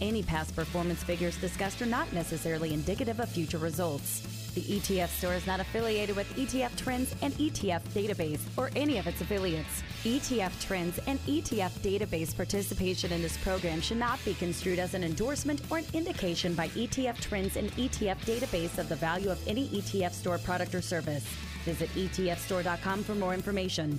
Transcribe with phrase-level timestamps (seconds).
[0.00, 4.22] Any past performance figures discussed are not necessarily indicative of future results.
[4.54, 9.06] The ETF store is not affiliated with ETF Trends and ETF Database or any of
[9.06, 9.82] its affiliates.
[10.04, 15.02] ETF Trends and ETF Database participation in this program should not be construed as an
[15.02, 19.68] endorsement or an indication by ETF Trends and ETF Database of the value of any
[19.68, 21.24] ETF store product or service.
[21.64, 23.98] Visit ETFstore.com for more information.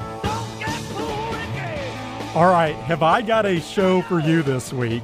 [2.33, 5.03] All right, have I got a show for you this week?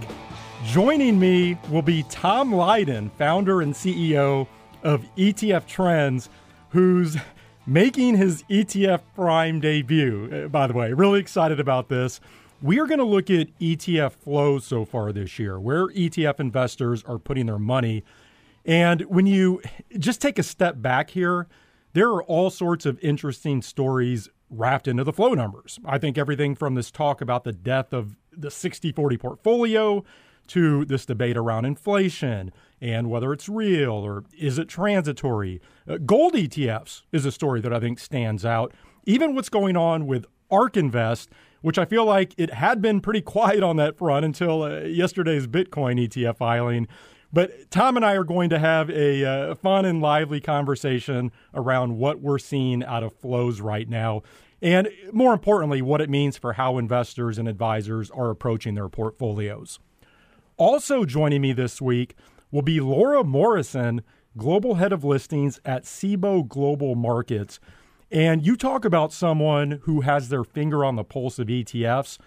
[0.63, 4.47] Joining me will be Tom Lydon, founder and CEO
[4.81, 6.29] of ETF Trends,
[6.69, 7.17] who's
[7.65, 10.45] making his ETF Prime debut.
[10.45, 12.21] Uh, by the way, really excited about this.
[12.61, 17.03] We are going to look at ETF flows so far this year, where ETF investors
[17.03, 18.05] are putting their money.
[18.63, 19.61] And when you
[19.99, 21.49] just take a step back here,
[21.91, 25.79] there are all sorts of interesting stories wrapped into the flow numbers.
[25.85, 30.03] I think everything from this talk about the death of the 60 40 portfolio
[30.47, 35.61] to this debate around inflation and whether it's real or is it transitory.
[35.87, 38.73] Uh, gold ETFs is a story that I think stands out.
[39.05, 41.29] Even what's going on with ARK Invest,
[41.61, 45.47] which I feel like it had been pretty quiet on that front until uh, yesterday's
[45.47, 46.87] Bitcoin ETF filing.
[47.31, 51.97] But Tom and I are going to have a uh, fun and lively conversation around
[51.97, 54.23] what we're seeing out of flows right now.
[54.61, 59.79] And more importantly, what it means for how investors and advisors are approaching their portfolios.
[60.57, 62.15] Also joining me this week
[62.49, 64.01] will be Laura Morrison,
[64.35, 67.59] Global Head of Listings at Cboe Global Markets.
[68.09, 72.17] And you talk about someone who has their finger on the pulse of ETFs.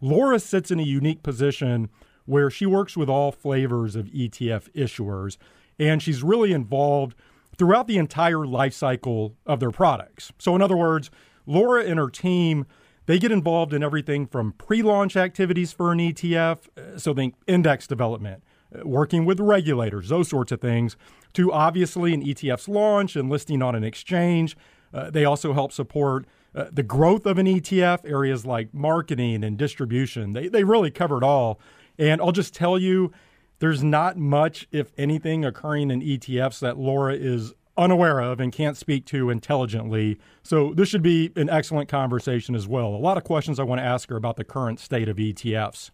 [0.00, 1.90] Laura sits in a unique position
[2.28, 5.36] where she works with all flavors of ETF issuers,
[5.78, 7.14] and she's really involved
[7.56, 10.32] throughout the entire life cycle of their products.
[10.38, 11.10] So, in other words,
[11.46, 12.66] Laura and her team
[13.08, 17.86] they get involved in everything from pre-launch activities for an ETF, uh, so think index
[17.86, 20.94] development, uh, working with regulators, those sorts of things,
[21.32, 24.58] to obviously an ETF's launch and listing on an exchange.
[24.92, 29.56] Uh, they also help support uh, the growth of an ETF, areas like marketing and
[29.56, 30.34] distribution.
[30.34, 31.58] They, they really cover it all.
[31.98, 33.12] And I'll just tell you,
[33.58, 38.76] there's not much, if anything, occurring in ETFs that Laura is unaware of and can't
[38.76, 40.18] speak to intelligently.
[40.42, 42.88] So this should be an excellent conversation as well.
[42.88, 45.90] A lot of questions I want to ask her about the current state of ETFs.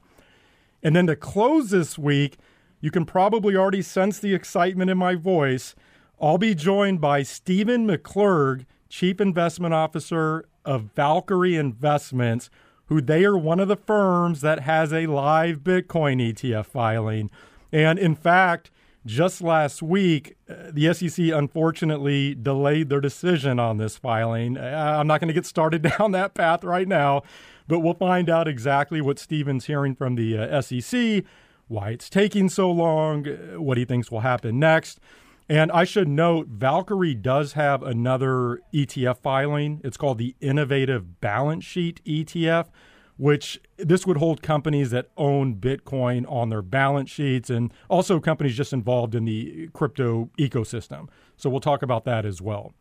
[0.83, 2.37] And then to close this week,
[2.81, 5.75] you can probably already sense the excitement in my voice.
[6.21, 12.51] I'll be joined by Stephen McClurg, Chief Investment Officer of Valkyrie Investments,
[12.87, 17.31] who they are one of the firms that has a live Bitcoin ETF filing.
[17.73, 18.71] And in fact,
[19.07, 24.57] just last week, uh, the SEC unfortunately delayed their decision on this filing.
[24.57, 27.23] Uh, I'm not going to get started down that path right now,
[27.69, 31.25] but we'll find out exactly what Stephen's hearing from the uh, SEC,
[31.69, 33.25] why it's taking so long,
[33.57, 35.01] what he thinks will happen next.
[35.49, 39.81] And I should note, Valkyrie does have another ETF filing.
[39.85, 42.69] It's called the Innovative Balance Sheet ETF,
[43.17, 48.57] which this would hold companies that own Bitcoin on their balance sheets and also companies
[48.57, 51.09] just involved in the crypto ecosystem.
[51.37, 52.73] So we'll talk about that as well.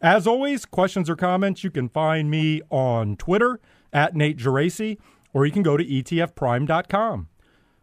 [0.00, 3.60] As always, questions or comments, you can find me on Twitter
[3.92, 4.98] at Nate Geraci,
[5.32, 7.28] or you can go to etfprime.com.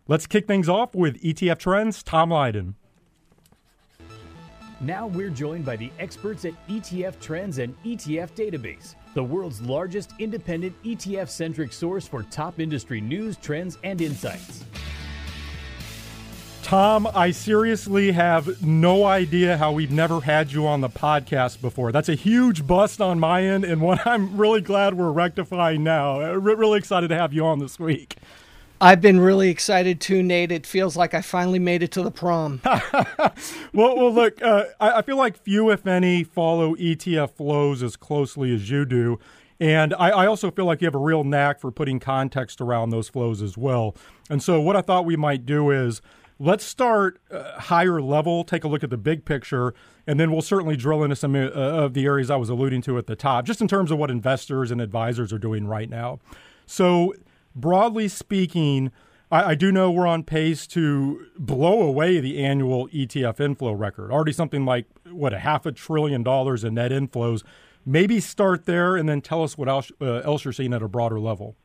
[0.08, 2.76] Let's kick things off with ETF Trends, Tom Lydon.
[4.82, 10.14] Now we're joined by the experts at ETF Trends and ETF Database, the world's largest
[10.18, 14.66] independent ETF centric source for top industry news, trends, and insights.
[16.64, 21.92] Tom, I seriously have no idea how we've never had you on the podcast before.
[21.92, 26.22] That's a huge bust on my end, and one I'm really glad we're rectifying now.
[26.34, 28.16] Really excited to have you on this week.
[28.82, 30.52] I've been really excited too, Nate.
[30.52, 32.62] It feels like I finally made it to the prom.
[32.66, 37.96] well, well, look, uh, I, I, feel like few, if any, follow ETF flows as
[37.96, 39.20] closely as you do.
[39.60, 42.90] And I, I, also feel like you have a real knack for putting context around
[42.90, 43.96] those flows as well.
[44.32, 46.02] And so, what I thought we might do is
[46.40, 49.76] let's start uh, higher level, take a look at the big picture,
[50.08, 52.98] and then we'll certainly drill into some uh, of the areas I was alluding to
[52.98, 56.20] at the top, just in terms of what investors and advisors are doing right now.
[56.66, 57.14] So,
[57.56, 58.92] broadly speaking,
[59.32, 64.12] I, I do know we're on pace to blow away the annual ETF inflow record,
[64.12, 67.44] already something like, what, a half a trillion dollars in net inflows
[67.86, 70.88] maybe start there and then tell us what else, uh, else you're seeing at a
[70.88, 71.56] broader level.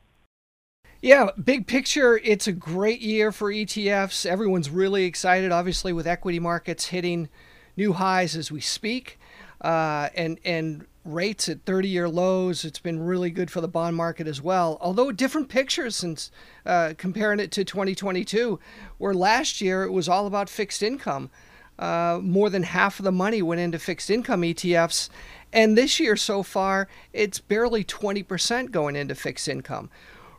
[1.02, 4.24] Yeah, big picture, it's a great year for ETFs.
[4.24, 7.28] Everyone's really excited, obviously, with equity markets hitting
[7.76, 9.18] new highs as we speak,
[9.60, 12.64] uh, and and rates at 30-year lows.
[12.64, 14.78] It's been really good for the bond market as well.
[14.80, 16.30] Although different pictures since
[16.64, 18.58] uh, comparing it to 2022,
[18.98, 21.30] where last year it was all about fixed income.
[21.78, 25.10] Uh, more than half of the money went into fixed income ETFs,
[25.52, 29.90] and this year so far, it's barely 20% going into fixed income.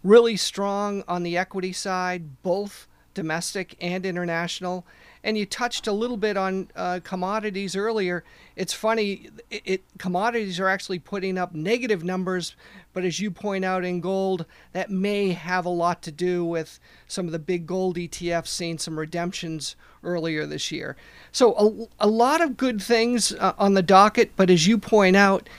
[0.04, 4.86] Really strong on the equity side, both domestic and international.
[5.28, 8.24] And you touched a little bit on uh, commodities earlier.
[8.56, 12.56] It's funny, it, it, commodities are actually putting up negative numbers,
[12.94, 16.80] but as you point out in gold, that may have a lot to do with
[17.10, 20.96] some of the big gold ETFs seeing some redemptions earlier this year.
[21.34, 25.18] So a, a lot of good things uh, on the docket, but as you point
[25.18, 25.50] out,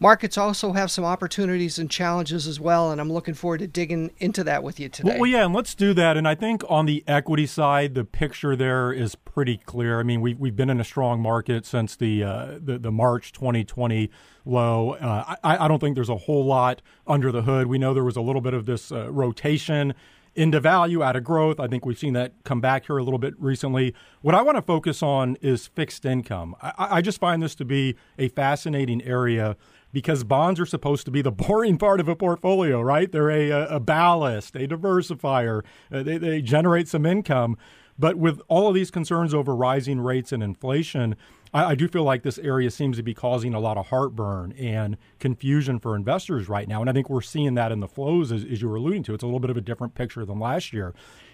[0.00, 4.12] markets also have some opportunities and challenges as well, and I'm looking forward to digging
[4.18, 5.16] into that with you today.
[5.18, 6.16] Well, yeah, and let's do that.
[6.16, 10.00] And I think on the equity side, the picture there is pretty clear.
[10.00, 13.32] I mean, we've we've been in a strong market since the uh, the, the, March
[13.32, 14.10] 2020
[14.44, 14.92] low.
[14.92, 17.66] Uh, I, I, don't think there's a whole lot under the hood.
[17.66, 19.94] We know there was a little bit of this uh, rotation
[20.36, 21.58] into value, out of growth.
[21.58, 23.94] I think we've seen that come back here a little bit recently.
[24.20, 26.54] What I want to focus on is fixed income.
[26.62, 29.56] I, I just find this to be a fascinating area
[29.96, 33.10] because bonds are supposed to be the boring part of a portfolio, right?
[33.10, 37.56] They're a, a ballast, a diversifier, uh, they, they generate some income.
[37.98, 41.16] But with all of these concerns over rising rates and inflation,
[41.54, 44.52] I, I, do feel like this area seems to be causing a lot of heartburn
[44.52, 46.82] and confusion for investors right now.
[46.82, 49.14] And I think we're seeing that in the flows, as, as you were alluding to.
[49.14, 50.92] It's a little bit of a different picture than last year.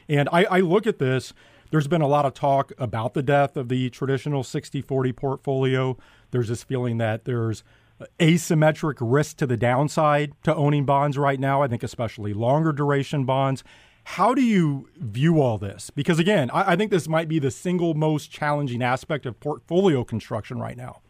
[0.08, 1.34] And I, I look at this,
[1.72, 5.98] there's been a lot of talk about the death of the traditional 60 40 portfolio.
[6.30, 7.64] There's this feeling that there's
[8.18, 11.62] asymmetric risk to the downside to owning bonds right now.
[11.62, 13.64] I think especially longer duration bonds.
[14.04, 15.90] How do you view all this?
[15.90, 20.04] Because again, I, I think this might be the single most challenging aspect of portfolio
[20.04, 21.00] construction right now.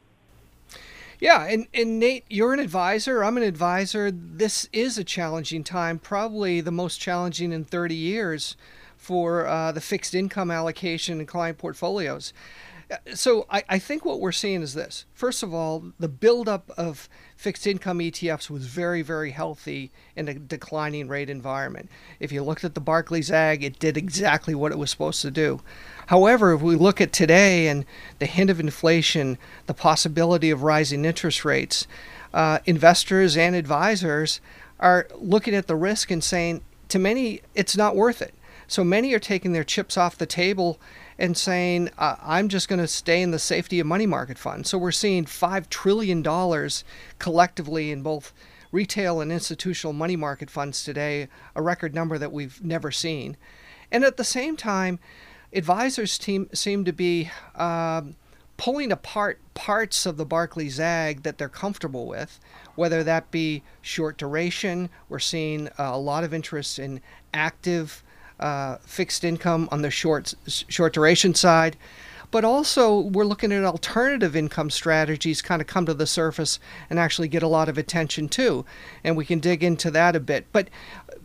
[1.18, 3.22] Yeah, and, and Nate, you're an advisor.
[3.22, 4.10] I'm an advisor.
[4.10, 8.56] This is a challenging time, probably the most challenging in 30 years
[8.96, 12.32] for uh, the fixed income allocation in client portfolios
[13.14, 15.04] so I, I, think what we're seeing is this.
[15.14, 20.34] First of all, the buildup of fixed income ETFs was very, very healthy in a
[20.34, 21.88] declining rate environment.
[22.20, 25.30] If you looked at the Barclays Agg, it did exactly what it was supposed to
[25.30, 25.60] do.
[26.06, 27.84] However, if we look at today and
[28.18, 31.86] the hint of inflation, the possibility of rising interest rates,
[32.34, 34.40] uh, investors and advisors
[34.80, 38.34] are looking at the risk and saying, to many, it's not worth it.
[38.66, 40.78] So many are taking their chips off the table
[41.22, 44.68] and saying, uh, I'm just going to stay in the safety of money market funds.
[44.68, 46.20] So we're seeing $5 trillion
[47.20, 48.32] collectively in both
[48.72, 53.36] retail and institutional money market funds today, a record number that we've never seen.
[53.92, 54.98] And at the same time,
[55.52, 58.02] advisors team, seem to be uh,
[58.56, 62.40] pulling apart parts of the Barclays Agg that they're comfortable with,
[62.74, 64.90] whether that be short duration.
[65.08, 67.00] We're seeing uh, a lot of interest in
[67.32, 68.02] active
[68.42, 71.76] uh, fixed income on the short short duration side.
[72.30, 76.58] But also, we're looking at alternative income strategies kind of come to the surface
[76.88, 78.64] and actually get a lot of attention too.
[79.04, 80.46] And we can dig into that a bit.
[80.50, 80.68] But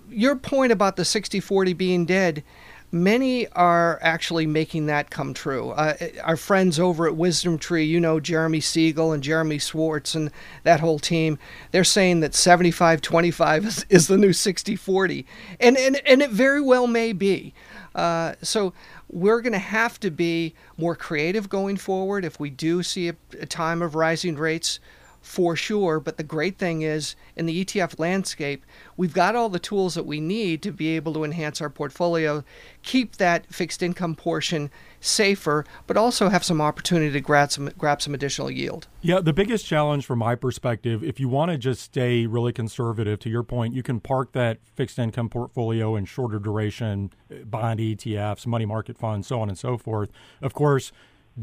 [0.09, 2.43] your point about the 60 40 being dead
[2.91, 5.71] many are actually making that come true.
[5.71, 10.31] Uh, our friends over at WisdomTree, you know, Jeremy Siegel and Jeremy Schwartz and
[10.63, 11.37] that whole team,
[11.71, 15.25] they're saying that 75 25 is, is the new 60 40.
[15.59, 17.53] And, and, and it very well may be.
[17.93, 18.73] Uh, so
[19.09, 23.15] we're going to have to be more creative going forward if we do see a,
[23.39, 24.79] a time of rising rates
[25.21, 25.99] for sure.
[25.99, 30.05] But the great thing is, in the ETF landscape, we've got all the tools that
[30.05, 32.43] we need to be able to enhance our portfolio,
[32.83, 38.01] keep that fixed income portion safer, but also have some opportunity to grab some grab
[38.01, 38.87] some additional yield.
[39.01, 43.19] Yeah, the biggest challenge from my perspective, if you want to just stay really conservative,
[43.19, 47.11] to your point, you can park that fixed income portfolio in shorter duration
[47.45, 50.09] bond ETFs, money market funds, so on and so forth.
[50.41, 50.91] Of course,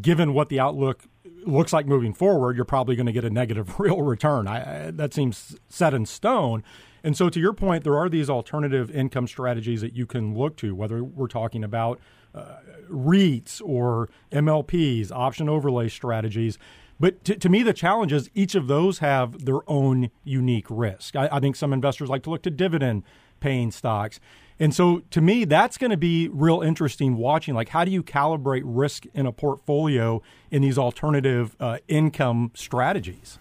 [0.01, 1.05] given what the outlook
[1.45, 4.47] looks like moving forward, you're probably going to get a negative real return.
[4.47, 6.63] I, I, that seems set in stone.
[7.03, 10.57] And so, to your point, there are these alternative income strategies that you can look
[10.57, 12.01] to, whether we're talking about
[12.35, 12.57] uh,
[12.91, 16.59] REITs or MLPs, option overlay strategies.
[16.99, 21.17] But to, to, me, the challenge is each of those have their own unique risk.
[21.17, 23.03] I, I think some investors like to look to dividend
[23.41, 24.21] paying stocks.
[24.59, 27.55] And so to me, that's going to be real interesting watching.
[27.55, 33.39] Like, how do you calibrate risk in a portfolio in these alternative uh, income strategies?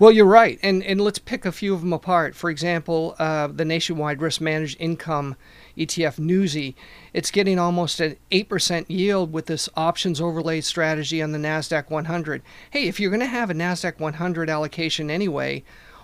[0.00, 2.34] Well, you're right, and and let's pick a few of them apart.
[2.34, 5.36] For example, uh, the nationwide risk managed income
[5.76, 6.74] ETF NUSI,
[7.12, 11.90] it's getting almost an eight percent yield with this options overlay strategy on the Nasdaq
[11.90, 12.40] 100.
[12.70, 15.62] Hey, if you're going to have a Nasdaq 100 allocation anyway,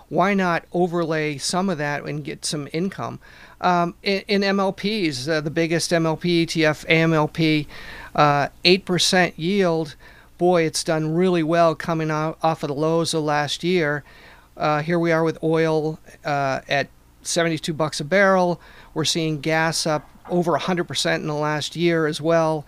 [0.09, 3.19] why not overlay some of that and get some income?
[3.59, 7.65] Um, in, in, MLPs, uh, the biggest MLP ETF, AMLP,
[8.15, 9.95] uh, 8% yield
[10.37, 14.03] boy, it's done really well coming out off of the lows of last year.
[14.55, 16.89] Uh, here we are with oil uh, at
[17.23, 18.61] 72 bucks a barrel.
[18.93, 22.65] We're seeing gas up over 100% in the last year as well.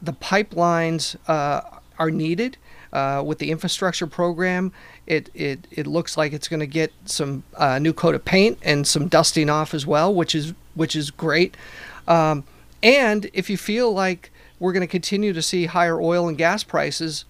[0.00, 1.62] The pipelines uh,
[1.98, 2.56] are needed
[2.92, 4.72] uh, with the infrastructure program.
[5.06, 8.58] It, it, it looks like it's going to get some uh, new coat of paint
[8.62, 11.56] and some dusting off as well, which is which is great.
[12.06, 12.44] Um,
[12.82, 14.30] and if you feel like
[14.60, 17.24] we're going to continue to see higher oil and gas prices.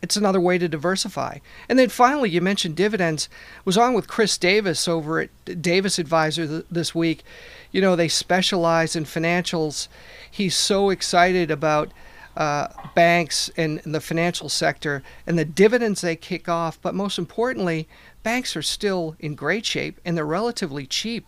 [0.00, 1.38] It's another way to diversify.
[1.68, 3.28] And then finally, you mentioned dividends.
[3.58, 7.22] I was on with Chris Davis over at Davis Advisor th- this week.
[7.72, 9.88] You know, they specialize in financials.
[10.28, 11.92] He's so excited about
[12.36, 16.80] uh, banks and, the financial sector and the dividends they kick off.
[16.80, 17.88] But most importantly,
[18.22, 21.26] banks are still in great shape and they're relatively cheap.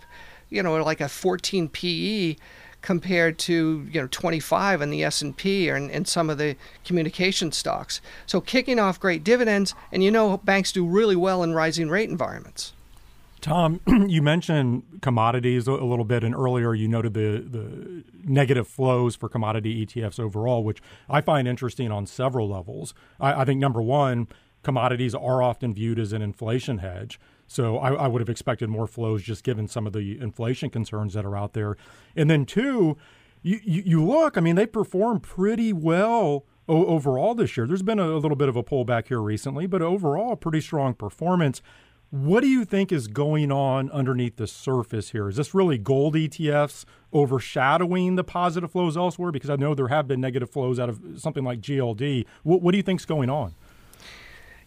[0.51, 2.37] You know, like a 14 PE
[2.85, 8.03] compared to you know 25 in the S&P and, and some of the communication stocks.
[8.27, 12.11] So kicking off great dividends, and you know banks do really well in rising rate
[12.11, 12.74] environments.
[13.45, 19.17] Tom, you mentioned commodities a little bit, and earlier you noted the, the negative flows
[19.17, 22.95] for commodity ETFs overall, which I find interesting on several levels.
[23.21, 24.29] I, I think number one,
[24.63, 27.21] commodities are often viewed as an inflation hedge.
[27.47, 31.13] So I, I, would have expected more flows just given some of the inflation concerns
[31.13, 31.77] that are out there.
[32.17, 32.97] And then two,
[33.43, 37.67] you, you, look, I mean, they performed pretty well overall this year.
[37.67, 41.61] There's been a little bit of a pullback here recently, but overall, pretty strong performance.
[42.15, 45.29] What do you think is going on underneath the surface here?
[45.29, 49.33] Is this really gold ETFs overshadowing the positive flows elsewhere?
[49.33, 52.25] Because I know there have been negative flows out of something like GLD.
[52.45, 53.57] What, what do you think is going on?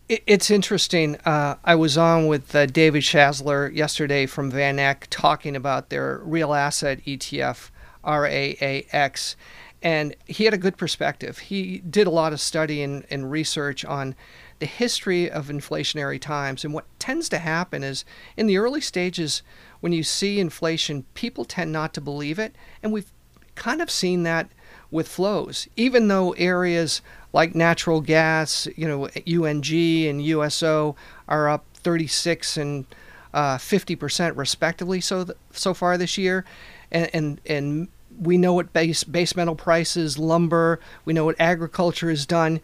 [0.10, 1.16] It's interesting.
[1.24, 6.20] Uh, I was on with uh, David Schassler yesterday from Van Eck talking about their
[6.26, 7.70] real asset ETF,
[8.04, 9.38] RAAX,
[9.82, 11.38] and he had a good perspective.
[11.38, 14.16] He did a lot of study and, and research on
[14.60, 16.66] the history of inflationary times.
[16.66, 19.42] And what tends to happen is in the early stages,
[19.80, 22.56] when you see inflation, people tend not to believe it.
[22.82, 23.12] And we've
[23.56, 24.50] kind of seen that
[24.90, 27.02] with flows, even though areas
[27.34, 30.96] like natural gas, you know, UNG and USO
[31.28, 32.86] are up 36 and
[33.34, 36.46] uh, 50% respectively so th- so far this year,
[36.92, 37.88] and and and
[38.20, 42.62] we know what base base metal prices, lumber, we know what agriculture has done.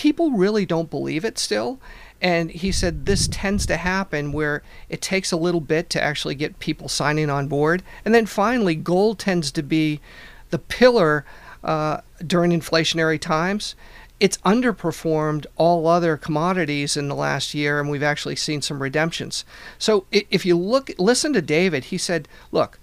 [0.00, 1.78] People really don't believe it still.
[2.22, 6.34] And he said this tends to happen where it takes a little bit to actually
[6.34, 7.82] get people signing on board.
[8.02, 10.00] And then finally, gold tends to be
[10.48, 11.26] the pillar
[11.62, 13.74] uh, during inflationary times.
[14.18, 19.44] It's underperformed all other commodities in the last year, and we've actually seen some redemptions.
[19.78, 21.84] So if you look, listen to David.
[21.84, 22.78] He said, "Look,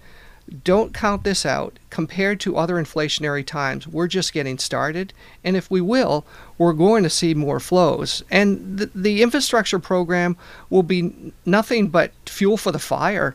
[0.64, 1.78] don't count this out.
[1.90, 5.12] Compared to other inflationary times, we're just getting started.
[5.44, 6.24] And if we will,
[6.58, 8.22] we're going to see more flows.
[8.30, 10.36] And the, the infrastructure program
[10.68, 13.34] will be nothing but fuel for the fire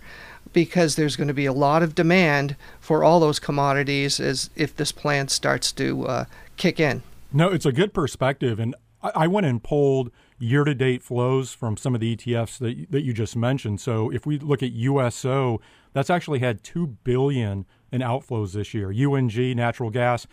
[0.52, 4.76] because there's going to be a lot of demand for all those commodities as if
[4.76, 6.26] this plan starts to uh,
[6.58, 7.02] kick in.
[7.32, 11.96] No, it's a good perspective, and I, I went and pulled year-to-date flows from some
[11.96, 13.82] of the ETFs that that you just mentioned.
[13.82, 15.62] So if we look at USO,
[15.94, 18.92] that's actually had two billion in outflows this year.
[18.92, 20.28] UNG, natural gas,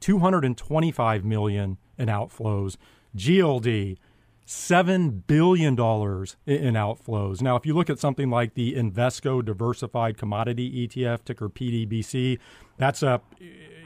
[0.00, 2.76] 225 million in outflows.
[3.16, 3.96] GLD,
[4.46, 7.40] $7 billion in outflows.
[7.40, 12.38] Now, if you look at something like the Invesco Diversified Commodity ETF, ticker PDBC,
[12.76, 13.34] that's up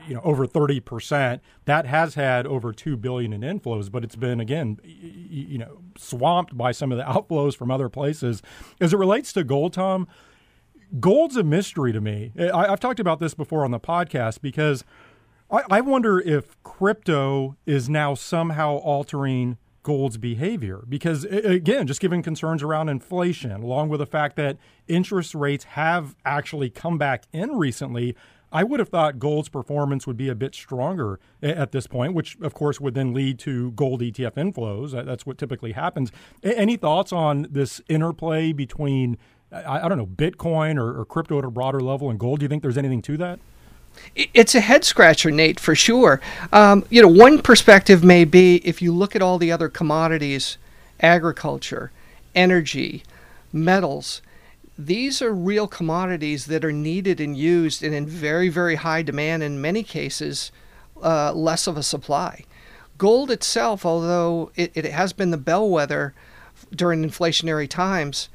[0.07, 1.41] you know over 30%.
[1.65, 6.57] That has had over 2 billion in inflows, but it's been again you know swamped
[6.57, 8.43] by some of the outflows from other places.
[8.81, 10.07] As it relates to gold, Tom,
[11.01, 12.33] gold's a mystery to me.
[12.39, 14.85] I, I've talked about this before on the podcast because
[15.57, 22.21] I, I wonder if crypto is now somehow altering gold's behavior because again just given
[22.21, 24.57] concerns around inflation along with the fact that
[24.89, 28.17] interest rates have actually come back in recently
[28.53, 32.37] I would have thought gold's performance would be a bit stronger at this point, which
[32.41, 35.05] of course would then lead to gold ETF inflows.
[35.05, 36.13] That's what typically happens.
[36.43, 39.19] Any thoughts on this interplay between,
[39.51, 42.39] I, don't know, Bitcoin or, or crypto at a broader level and gold?
[42.39, 43.41] Do you think there's anything to that?
[44.15, 46.21] It's a head scratcher, Nate, for sure.
[46.53, 50.57] Um, you know, one perspective may be if you look at all the other commodities,
[51.01, 51.91] agriculture,
[52.35, 53.03] energy,
[53.53, 54.23] metals,
[54.79, 59.43] these are real commodities that are needed and used and in very, very high demand,
[59.43, 60.53] in many cases,
[61.03, 62.45] uh, less of a supply.
[62.99, 66.15] Gold itself, although it, it has been the bellwether
[66.75, 68.29] during inflationary times,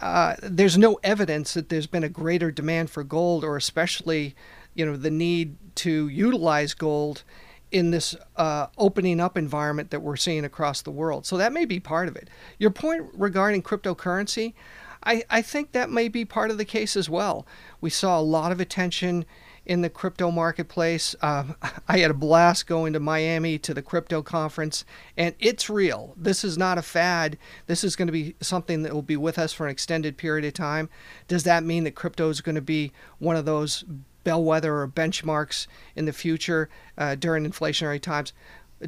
[0.00, 4.34] uh, there's no evidence that there's been a greater demand for gold or especially
[4.76, 7.24] you know the need to utilize gold
[7.72, 11.26] in this uh, opening up environment that we're seeing across the world.
[11.26, 12.30] So that may be part of it.
[12.58, 14.54] Your point regarding cryptocurrency,
[15.02, 17.46] I, I think that may be part of the case as well.
[17.80, 19.24] We saw a lot of attention
[19.66, 21.14] in the crypto marketplace.
[21.20, 21.44] Uh,
[21.88, 24.84] I had a blast going to Miami to the crypto conference,
[25.16, 26.14] and it's real.
[26.16, 27.36] This is not a fad.
[27.66, 30.44] This is going to be something that will be with us for an extended period
[30.44, 30.88] of time.
[31.28, 33.84] Does that mean that crypto is going to be one of those
[34.26, 36.68] bellwether or benchmarks in the future
[36.98, 38.32] uh, during inflationary times.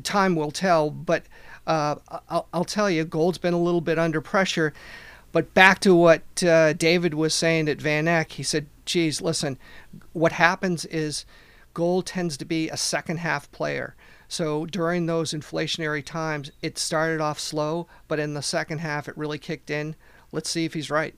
[0.02, 1.23] Time will tell, but
[1.64, 1.95] uh,
[2.28, 4.75] I'll, I'll, tell you, gold's been a little bit under pressure.
[5.30, 9.59] But back to what uh, David was saying at Van Eck, he said, geez, listen,
[10.12, 11.25] what happens is
[11.73, 13.95] gold tends to be a second half player.
[14.26, 19.16] So during those inflationary times, it started off slow, but in the second half, it
[19.16, 19.95] really kicked in.
[20.33, 21.14] Let's see if he's right.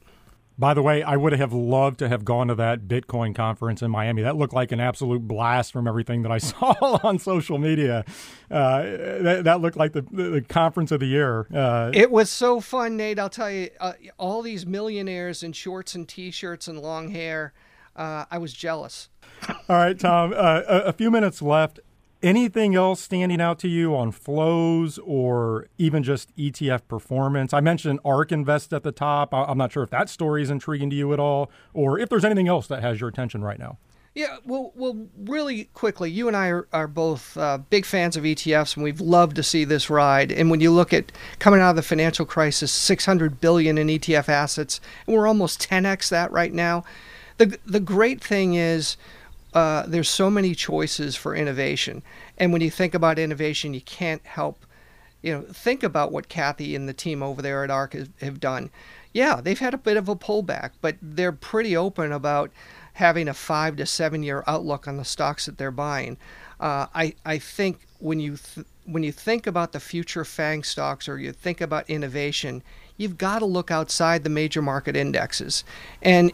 [0.61, 3.91] By the way, I would have loved to have gone to that Bitcoin conference in
[3.91, 4.21] Miami.
[4.21, 8.05] That looked like an absolute blast from everything that I saw on social media.
[8.51, 11.47] Uh, that, that, looked like the, the, conference of the year.
[11.55, 13.19] Uh, it was so fun, Nate.
[13.19, 17.55] I'll tell you, uh, all these millionaires in shorts and t-shirts and long hair.
[17.97, 19.09] Uh, I was jealous.
[19.49, 20.35] All right, Tom.
[20.37, 21.81] Uh, a, a few minutes left.
[22.23, 27.55] Anything else standing out to you on flows or even just ETF performance?
[27.55, 29.33] I mentioned ARK Invest at the top.
[29.33, 32.25] I'm not sure if that story is intriguing to you at all, or if there's
[32.25, 33.79] anything else that has your attention right now.
[34.15, 38.25] Yeah, well, well, really quickly, you and I are, are both uh, big fans of
[38.25, 40.33] ETFs, and we've loved to see this ride.
[40.33, 44.29] And when you look at coming out of the financial crisis, 600 billion in ETF
[44.29, 46.85] assets, and we're almost 10x that right now.
[47.39, 48.99] The the great thing is
[49.55, 52.03] uh, there's so many choices for innovation,
[52.39, 54.65] and when you think about innovation, you can't help,
[55.23, 58.71] you know, think about what Cathie and the team over there at have, have done.
[59.13, 62.51] Yeah, they've had a bit of a pullback, but they're pretty open about
[62.95, 66.17] having a five to seven year outlook on the stocks that they're buying.
[66.61, 71.09] Uh, I I think when you th- when you think about the future FANG stocks
[71.09, 72.63] or you think about innovation,
[73.01, 75.65] you've got to look outside the major market indexes.
[76.03, 76.33] And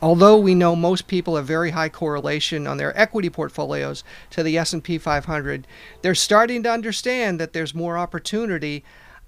[0.00, 4.56] although we know most people have very high correlation on their equity portfolios to the
[4.56, 5.66] S&P 500,
[6.00, 8.82] they're starting to understand that there's more opportunity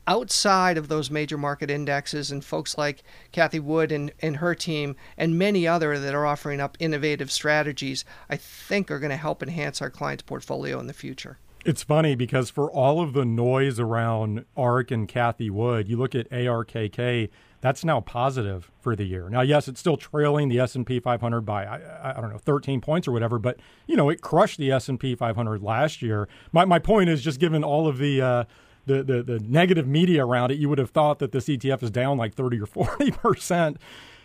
[0.07, 4.97] outside of those major market indexes and folks like Cathie Wood and, and her team
[5.19, 9.43] and many other that are offering up innovative strategies, I think are going to help
[9.43, 11.39] enhance our clients' portfolio in the future.
[11.65, 16.15] It's funny because for all of the noise around ARK and Cathie Wood, you look
[16.15, 17.29] at ARKK,
[17.61, 19.29] that's now positive for the year.
[19.31, 23.07] Now, yes, it's still trailing the S&P 500 by I, I, don't know 13 points
[23.07, 26.29] or whatever, but you know it crushed the S&P 500 last year.
[26.51, 28.45] My my point is just given all of the uh,
[28.87, 31.91] the, the the negative media around it, you would have thought that this ETF is
[31.93, 33.77] down like 30 or 40 percent.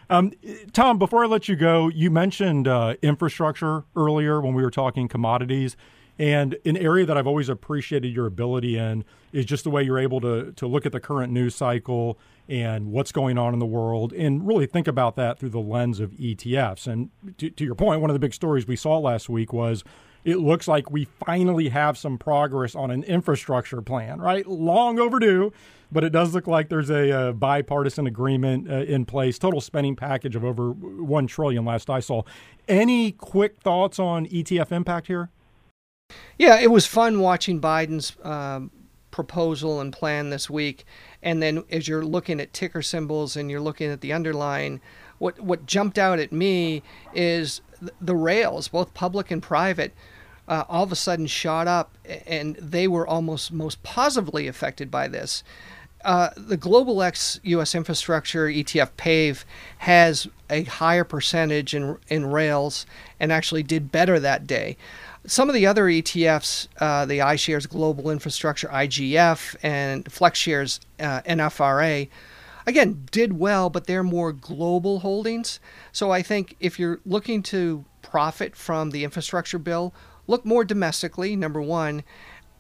[0.10, 0.32] Um,
[0.73, 5.08] Tom, before I let you go, you mentioned uh, infrastructure earlier when we were talking
[5.08, 5.78] commodities.
[6.19, 9.99] And an area that I've always appreciated your ability in is just the way you're
[9.99, 12.17] able to to look at the current news cycle
[12.49, 15.99] and what's going on in the world and really think about that through the lens
[15.99, 16.88] of ETFs.
[16.88, 19.84] And to, to your point, one of the big stories we saw last week was
[20.23, 24.45] it looks like we finally have some progress on an infrastructure plan, right?
[24.45, 25.53] Long overdue,
[25.91, 29.39] but it does look like there's a, a bipartisan agreement uh, in place.
[29.39, 32.23] Total spending package of over one trillion last I saw.
[32.67, 35.30] Any quick thoughts on ETF impact here?
[36.38, 38.72] Yeah, it was fun watching Biden's um,
[39.12, 40.86] proposal and plan this week.
[41.24, 44.82] And then as you're looking at ticker symbols and you're looking at the underlying,
[45.17, 47.62] what what jumped out at me is
[48.00, 49.93] the rails, both public and private,
[50.48, 55.08] uh, all of a sudden shot up, and they were almost most positively affected by
[55.08, 55.43] this.
[56.06, 57.74] Uh, the Global X U.S.
[57.74, 59.43] infrastructure ETF PAVE
[59.80, 62.86] has a higher percentage in in rails
[63.20, 64.78] and actually did better that day.
[65.27, 72.07] Some of the other ETFs, uh, the iShares Global Infrastructure IGF and FlexShares uh, NFRA,
[72.65, 75.59] again did well, but they're more global holdings.
[75.91, 79.93] So I think if you're looking to profit from the infrastructure bill,
[80.27, 81.35] look more domestically.
[81.35, 82.03] Number one,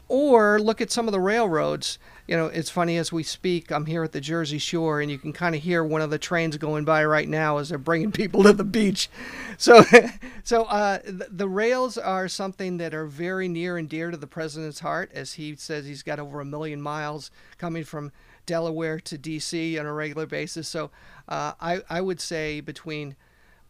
[0.09, 1.97] or look at some of the railroads.
[2.27, 5.17] You know, it's funny as we speak, I'm here at the Jersey Shore, and you
[5.17, 8.11] can kind of hear one of the trains going by right now as they're bringing
[8.11, 9.09] people to the beach.
[9.59, 9.83] So,
[10.43, 14.27] so uh, the, the rails are something that are very near and dear to the
[14.27, 18.11] president's heart, as he says he's got over a million miles coming from
[18.45, 19.79] Delaware to D.C.
[19.79, 20.67] on a regular basis.
[20.67, 20.91] So,
[21.27, 23.15] uh, I I would say between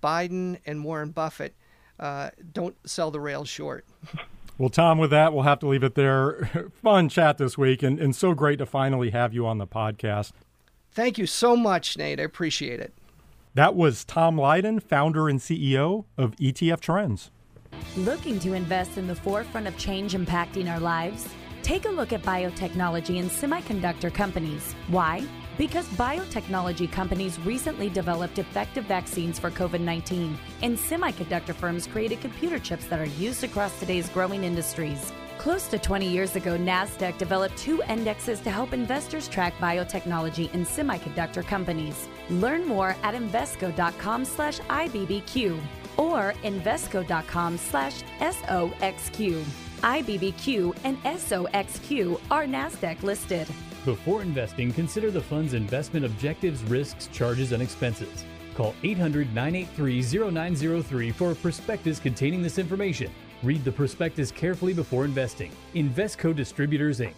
[0.04, 1.54] Biden and Warren Buffett,
[2.02, 3.86] uh, don't sell the rails short.
[4.58, 6.70] Well, Tom, with that, we'll have to leave it there.
[6.82, 10.32] Fun chat this week, and, and so great to finally have you on the podcast.
[10.92, 12.20] Thank you so much, Nate.
[12.20, 12.94] I appreciate it.
[13.54, 17.32] That was Tom Lydon, founder and CEO of ETF Trends.
[17.96, 21.28] Looking to invest in the forefront of change impacting our lives?
[21.62, 24.74] Take a look at biotechnology and semiconductor companies.
[24.88, 25.28] Why?
[25.58, 32.60] Because biotechnology companies recently developed effective vaccines for COVID 19, and semiconductor firms created computer
[32.60, 35.12] chips that are used across today's growing industries.
[35.38, 40.66] Close to 20 years ago, NASDAQ developed two indexes to help investors track biotechnology and
[40.66, 42.08] semiconductor companies.
[42.30, 45.60] Learn more at Invesco.com slash IBBQ
[45.98, 49.44] or Invesco.com slash SOXQ.
[49.82, 53.48] IBBQ and SOXQ are NASDAQ listed.
[53.88, 58.26] Before investing, consider the fund's investment objectives, risks, charges, and expenses.
[58.54, 63.10] Call 800 983 0903 for a prospectus containing this information.
[63.44, 65.54] Read the prospectus carefully before investing.
[65.74, 67.14] Invesco Distributors, Inc.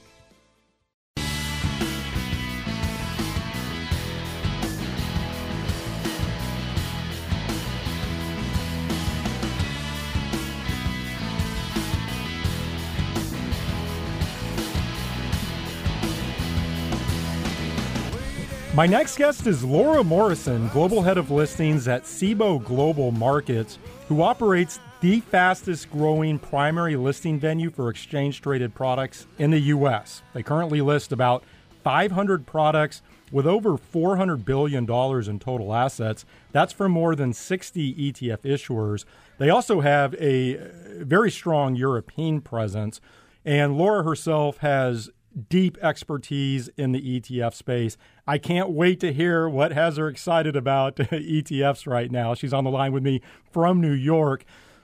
[18.79, 24.21] My next guest is Laura Morrison, Global Head of Listings at Cboe Global Markets, who
[24.21, 30.21] operates the fastest growing primary listing venue for exchange traded products in the U.S.
[30.33, 31.43] They currently list about
[31.83, 33.01] 500 products
[33.33, 36.23] with over $400 billion in total assets.
[36.53, 39.03] That's for more than 60 ETF issuers.
[39.39, 40.53] They also have a
[40.99, 43.01] very strong European presence.
[43.43, 45.09] And Laura herself has
[45.47, 47.97] deep expertise in the ETF space.
[48.27, 52.33] I can't wait to hear what has her excited about ETFs right now.
[52.33, 53.21] She's on the line with me
[53.51, 54.43] from New York.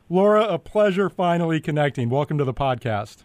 [0.09, 2.09] Laura, a pleasure finally connecting.
[2.09, 3.23] Welcome to the podcast.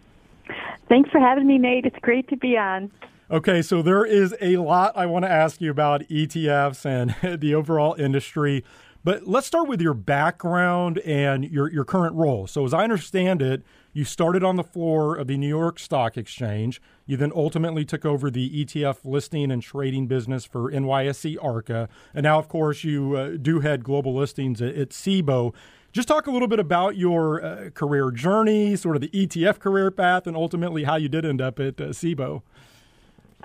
[0.88, 1.86] Thanks for having me, Nate.
[1.86, 2.90] It's great to be on.
[3.30, 7.54] Okay, so there is a lot I want to ask you about ETFs and the
[7.54, 8.64] overall industry.
[9.04, 12.46] But let's start with your background and your, your current role.
[12.46, 16.16] So, as I understand it, you started on the floor of the New York Stock
[16.16, 16.80] Exchange.
[17.06, 21.88] You then ultimately took over the ETF listing and trading business for NYSE ARCA.
[22.14, 25.54] And now, of course, you uh, do head global listings at, at Cboe.
[25.92, 29.90] Just talk a little bit about your uh, career journey, sort of the ETF career
[29.90, 32.42] path, and ultimately how you did end up at uh, Cboe.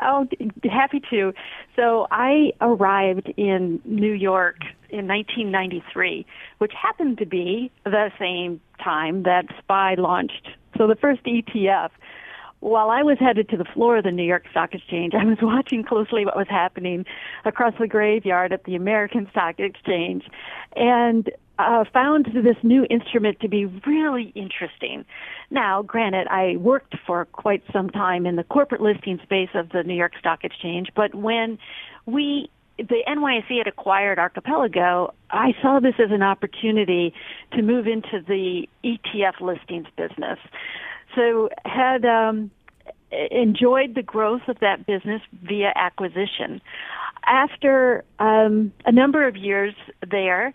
[0.02, 0.28] Oh,
[0.64, 1.34] happy to.
[1.76, 4.58] So I arrived in New York
[4.90, 6.26] in 1993,
[6.58, 10.50] which happened to be the same time that SPY launched.
[10.78, 11.92] So the first ETF.
[12.66, 15.38] While I was headed to the floor of the New York Stock Exchange, I was
[15.42, 17.06] watching closely what was happening
[17.46, 20.24] across the graveyard at the American Stock Exchange.
[20.76, 25.06] And uh, found this new instrument to be really interesting.
[25.52, 29.84] Now, granted, I worked for quite some time in the corporate listing space of the
[29.84, 31.60] New York Stock Exchange, but when
[32.08, 37.14] we the NYSE had acquired Archipelago, I saw this as an opportunity
[37.54, 40.40] to move into the ETF listings business.
[41.16, 42.52] So had um,
[43.32, 46.62] enjoyed the growth of that business via acquisition.
[47.26, 49.74] After um, a number of years
[50.10, 50.54] there,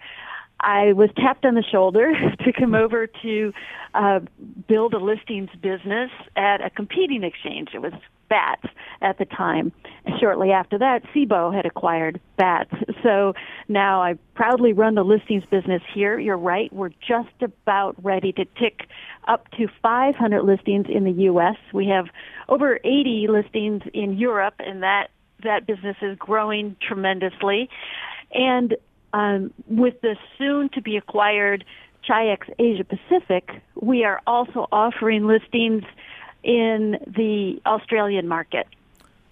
[0.60, 2.12] I was tapped on the shoulder
[2.44, 3.52] to come over to
[3.94, 4.20] uh,
[4.68, 7.70] build a listings business at a competing exchange.
[7.74, 7.92] It was
[8.30, 8.62] BATS
[9.02, 9.72] at the time.
[10.18, 12.70] Shortly after that, Cboe had acquired BATS.
[13.02, 13.34] So
[13.68, 16.18] now I proudly run the listings business here.
[16.18, 18.86] You're right, we're just about ready to tick
[19.28, 21.56] up to 500 listings in the U.S.
[21.74, 22.06] We have
[22.48, 25.08] over 80 listings in Europe, and that
[25.42, 27.68] that business is growing tremendously.
[28.32, 28.76] And
[29.12, 31.64] um, with the soon to be acquired
[32.06, 35.82] Chi-X Asia Pacific, we are also offering listings
[36.42, 38.66] in the Australian market.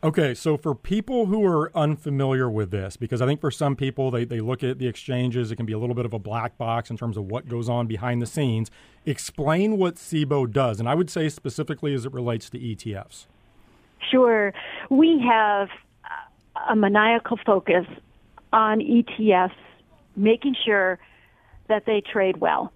[0.05, 4.12] Okay, so for people who are unfamiliar with this, because I think for some people
[4.12, 6.57] they, they look at the exchanges, it can be a little bit of a black
[6.57, 8.71] box in terms of what goes on behind the scenes.
[9.05, 13.27] Explain what Cboe does, and I would say specifically as it relates to ETFs.
[14.11, 14.55] Sure.
[14.88, 15.68] We have
[16.68, 17.87] a maniacal focus
[18.53, 19.51] on ETFs,
[20.14, 21.01] making sure
[21.68, 22.73] that they trade well.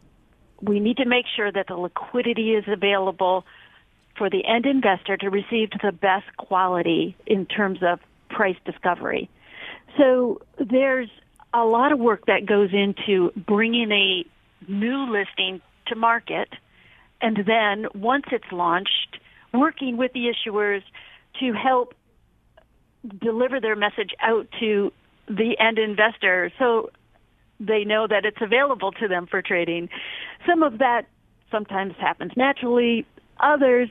[0.60, 3.44] We need to make sure that the liquidity is available
[4.22, 7.98] for the end investor to receive the best quality in terms of
[8.30, 9.28] price discovery.
[9.98, 11.08] So there's
[11.52, 14.24] a lot of work that goes into bringing a
[14.70, 16.48] new listing to market
[17.20, 19.18] and then once it's launched,
[19.52, 20.82] working with the issuers
[21.40, 21.92] to help
[23.20, 24.92] deliver their message out to
[25.26, 26.90] the end investor so
[27.58, 29.88] they know that it's available to them for trading.
[30.48, 31.06] Some of that
[31.50, 33.04] sometimes happens naturally.
[33.40, 33.88] Others,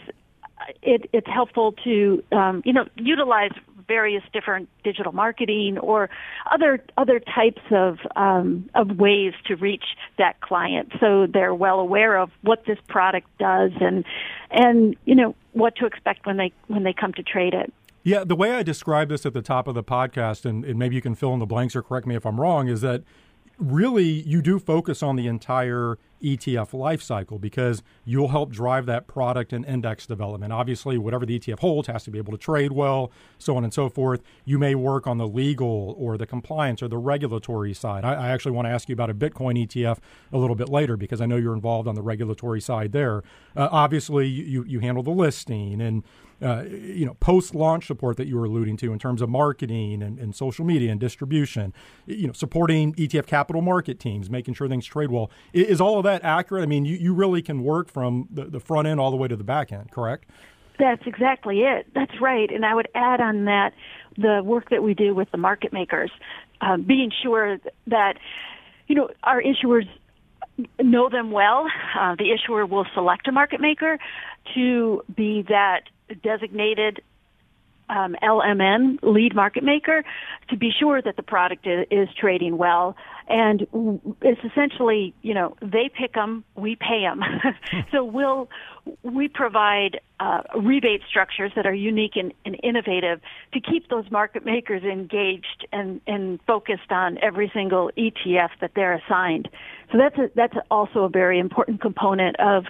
[0.82, 3.52] it, it's helpful to um, you know utilize
[3.88, 6.10] various different digital marketing or
[6.52, 9.84] other other types of um, of ways to reach
[10.17, 14.06] that client, so they're well aware of what this product does and
[14.50, 17.74] and you know what to expect when they when they come to trade it.
[18.04, 20.95] Yeah, the way I described this at the top of the podcast, and, and maybe
[20.95, 23.04] you can fill in the blanks or correct me if I'm wrong, is that
[23.60, 29.53] really you do focus on the entire ETF lifecycle because you'll help drive that product
[29.53, 30.53] and index development.
[30.53, 33.73] Obviously, whatever the ETF holds has to be able to trade well, so on and
[33.73, 34.21] so forth.
[34.45, 38.03] You may work on the legal or the compliance or the regulatory side.
[38.03, 39.99] I, I actually want to ask you about a Bitcoin ETF
[40.31, 43.23] a little bit later because I know you're involved on the regulatory side there.
[43.55, 46.03] Uh, obviously, you, you handle the listing and
[46.41, 50.19] uh, you know post-launch support that you were alluding to in terms of marketing and,
[50.19, 51.73] and, social media and distribution
[52.06, 56.04] you know supporting etf capital market teams making sure things trade well is all of
[56.06, 56.63] that that accurate?
[56.63, 59.27] I mean, you, you really can work from the, the front end all the way
[59.27, 60.25] to the back end, correct?
[60.80, 61.88] That's exactly it.
[61.93, 62.49] That's right.
[62.51, 63.73] And I would add on that
[64.17, 66.12] the work that we do with the market makers,
[66.60, 68.17] uh, being sure that,
[68.88, 69.88] you know, our issuers
[70.82, 71.67] know them well.
[71.97, 73.97] Uh, the issuer will select a market maker
[74.56, 75.84] to be that
[76.15, 77.02] designated
[77.91, 80.04] um, LMM, lead market maker,
[80.50, 82.95] to be sure that the product is, is trading well.
[83.28, 83.67] And
[84.21, 87.21] it's essentially, you know, they pick them, we pay them.
[87.91, 88.50] so we'll
[89.04, 93.21] we provide uh, rebate structures that are unique and, and, innovative
[93.54, 98.93] to keep those market makers engaged and, and focused on every single ETF that they're
[98.93, 99.50] assigned.
[99.91, 102.65] So that's a, that's also a very important component of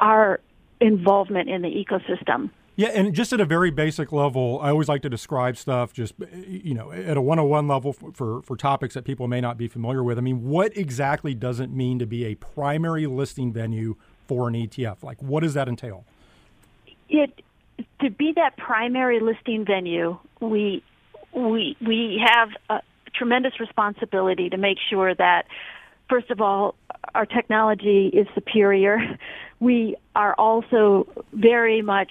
[0.00, 0.40] our
[0.80, 2.50] involvement in the ecosystem.
[2.76, 6.14] Yeah, and just at a very basic level, I always like to describe stuff just
[6.20, 9.56] eh, you know at a 101 level for, for, for topics that people may not
[9.56, 10.18] be familiar with.
[10.18, 14.54] I mean, what exactly does it mean to be a primary listing venue for an
[14.54, 15.02] ETF?
[15.02, 16.04] Like, what does that entail?
[17.08, 17.42] It
[18.00, 20.82] to be that primary listing venue, we
[21.32, 22.80] we we have a
[23.14, 25.46] tremendous responsibility to make sure that
[26.08, 26.74] first of all
[27.14, 28.98] our technology is superior.
[29.60, 32.10] We are also very much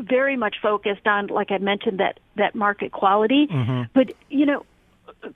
[0.00, 3.46] very much focused on, like I mentioned, that that market quality.
[3.46, 3.82] Mm-hmm.
[3.94, 4.64] But you know,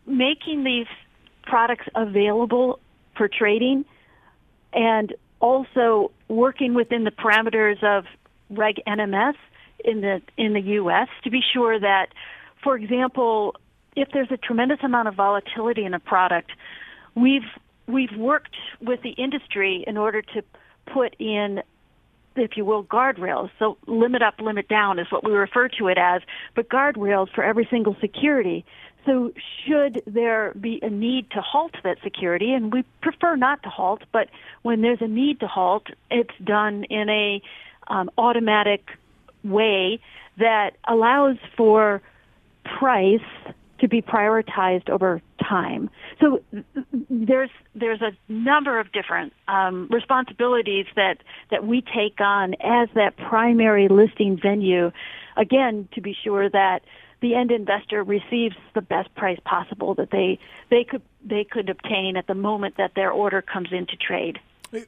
[0.07, 0.87] making these
[1.43, 2.81] products available
[3.17, 3.85] for trading,
[4.73, 8.05] and also working within the parameters of
[8.51, 9.35] Reg NMS
[9.85, 11.09] in the in the U.S.
[11.25, 12.07] to be sure that,
[12.63, 13.57] for example,
[13.97, 16.51] if there's a tremendous amount of volatility in a product,
[17.15, 17.43] we've
[17.87, 20.43] we've worked with the industry in order to
[20.93, 21.63] put in
[22.37, 23.51] if you will, guardrails.
[23.59, 26.23] So limit up, limit down is what we refer to it as,
[26.55, 28.65] but guardrails for every single security.
[29.07, 29.33] So
[29.67, 34.03] should there be a need to halt that security, and we prefer not to halt,
[34.13, 34.29] but
[34.63, 37.43] when there's a need to halt, it's done in a
[37.87, 38.89] um, automatic
[39.43, 40.01] way
[40.39, 42.01] that allows for
[42.65, 43.21] price
[43.81, 45.91] to be prioritized over time.
[46.21, 46.41] So
[47.11, 51.19] there's there's a number of different um, responsibilities that
[51.51, 54.91] that we take on as that primary listing venue.
[55.37, 56.81] Again, to be sure that
[57.21, 60.39] the end investor receives the best price possible that they
[60.71, 64.39] they could they could obtain at the moment that their order comes into trade.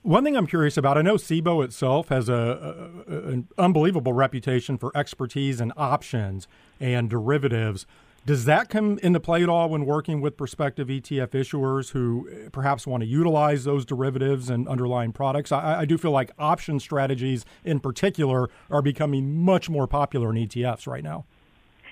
[0.03, 4.79] One thing I'm curious about, I know Cboe itself has a, a, an unbelievable reputation
[4.79, 6.49] for expertise in options
[6.81, 7.87] and derivatives.
[8.27, 12.49] Does that come into play at all when working with prospective ETF issuers who eh,
[12.51, 15.53] perhaps want to utilize those derivatives and underlying products?
[15.53, 20.37] I, I, do feel like option strategies in particular are becoming much more popular in
[20.45, 21.25] ETFs right now.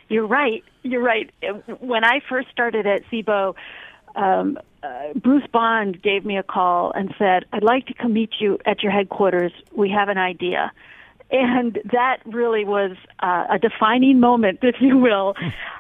[0.09, 0.65] You're right.
[0.83, 1.31] You're right.
[1.79, 3.55] When I first started at Cboe,
[4.17, 8.31] um, uh, Bruce Bond gave me a call and said, I'd like to come meet
[8.41, 9.53] you at your headquarters.
[9.73, 10.73] We have an idea
[11.35, 15.35] and that really was uh, a defining moment, if you will.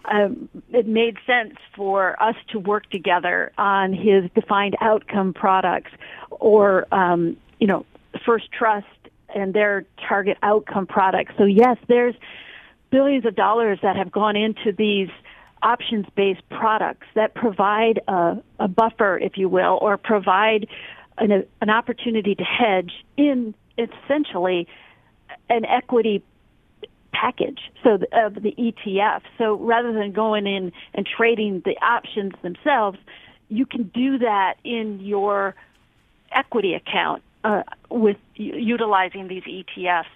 [0.07, 5.93] um, it made sense for us to work together on his defined outcome products,
[6.31, 7.87] or um, you know,
[8.27, 8.87] First Trust
[9.35, 11.35] and their target outcome products.
[11.38, 12.14] So yes, there's
[12.90, 15.09] billions of dollars that have gone into these
[15.62, 20.67] options-based products that provide a, a buffer, if you will, or provide
[21.19, 24.69] an, an opportunity to hedge in essentially
[25.49, 26.23] an equity
[27.13, 29.23] package so of the ETF.
[29.39, 32.99] So rather than going in and trading the options themselves,
[33.49, 35.55] you can do that in your
[36.33, 40.07] equity account uh, with utilizing these ETFs.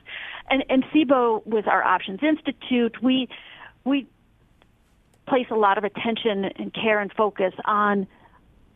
[0.51, 3.29] And, and Cboe, with our Options Institute, we
[3.85, 4.07] we
[5.27, 8.07] place a lot of attention and care and focus on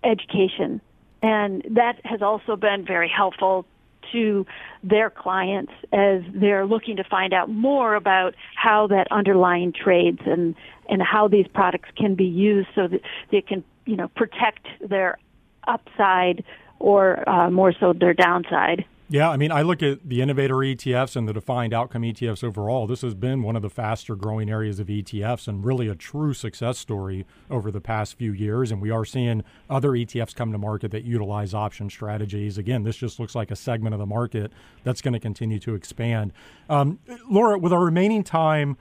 [0.05, 0.81] education,
[1.23, 3.67] and that has also been very helpful
[4.13, 4.47] to
[4.83, 10.55] their clients as they're looking to find out more about how that underlying trades and
[10.89, 15.19] and how these products can be used so that they can you know protect their
[15.67, 16.45] upside
[16.79, 18.85] or uh, more so their downside.
[19.13, 22.87] Yeah, I mean, I look at the innovator ETFs and the defined outcome ETFs overall.
[22.87, 26.33] This has been one of the faster growing areas of ETFs and really a true
[26.33, 28.71] success story over the past few years.
[28.73, 32.57] And we are seeing other ETFs come to market that utilize option strategies.
[32.57, 34.51] Again, this just looks like a segment of the market
[34.83, 36.33] that's going to continue to expand.
[36.71, 36.99] Um,
[37.29, 38.79] Laura, with our remaining time,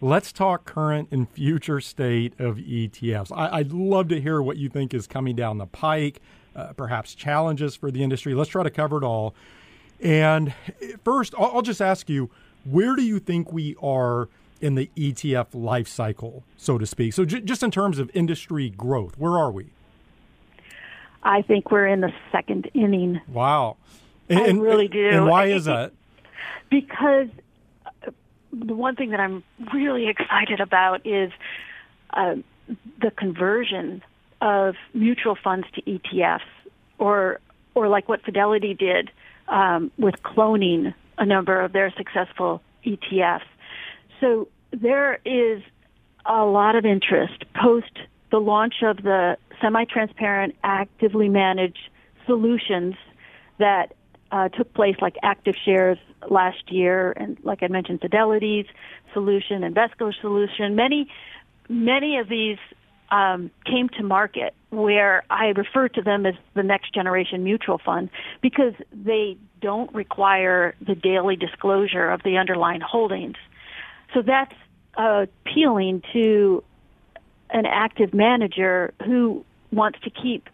[0.00, 3.30] let's talk current and future state of ETFs.
[3.36, 6.22] I, would love to hear what you think is coming down the pike,
[6.56, 8.32] uh, perhaps challenges for the industry.
[8.32, 9.34] Let's try to cover it all.
[10.00, 10.54] And
[11.04, 12.30] first, I'll, just ask you,
[12.64, 14.28] where do you think we are
[14.60, 17.12] in the ETF life cycle, so to speak?
[17.12, 19.70] So, j- just in terms of industry growth, where are we?
[21.22, 23.20] I think we're in the second inning.
[23.28, 23.76] Wow.
[24.28, 25.08] And, I really do.
[25.08, 25.92] And why is that?
[26.70, 27.28] Because
[28.06, 28.10] uh,
[28.52, 31.32] the one thing that I'm really excited about is
[32.12, 32.36] uh,
[33.00, 34.02] the conversion
[34.40, 36.40] of mutual funds to ETFs,
[36.98, 37.40] or
[37.74, 39.10] or like what Fidelity did
[39.48, 43.40] um, with cloning a number of their successful ETFs.
[44.20, 45.62] So there is
[46.26, 47.92] a lot of interest post
[48.30, 51.88] the launch of the semi-transparent, actively managed
[52.26, 52.96] solutions
[53.58, 53.94] that
[54.32, 58.66] uh, took place, like Active Shares last year, and like I mentioned, Fidelity's
[59.12, 60.74] solution, Invesco's solution.
[60.74, 61.08] Many,
[61.68, 62.58] many of these
[63.14, 68.10] um, came to market where I refer to them as the next generation mutual fund
[68.42, 73.36] because they don't require the daily disclosure of the underlying holdings.
[74.12, 74.54] So that's
[74.96, 76.64] appealing to
[77.50, 80.48] an active manager who wants to keep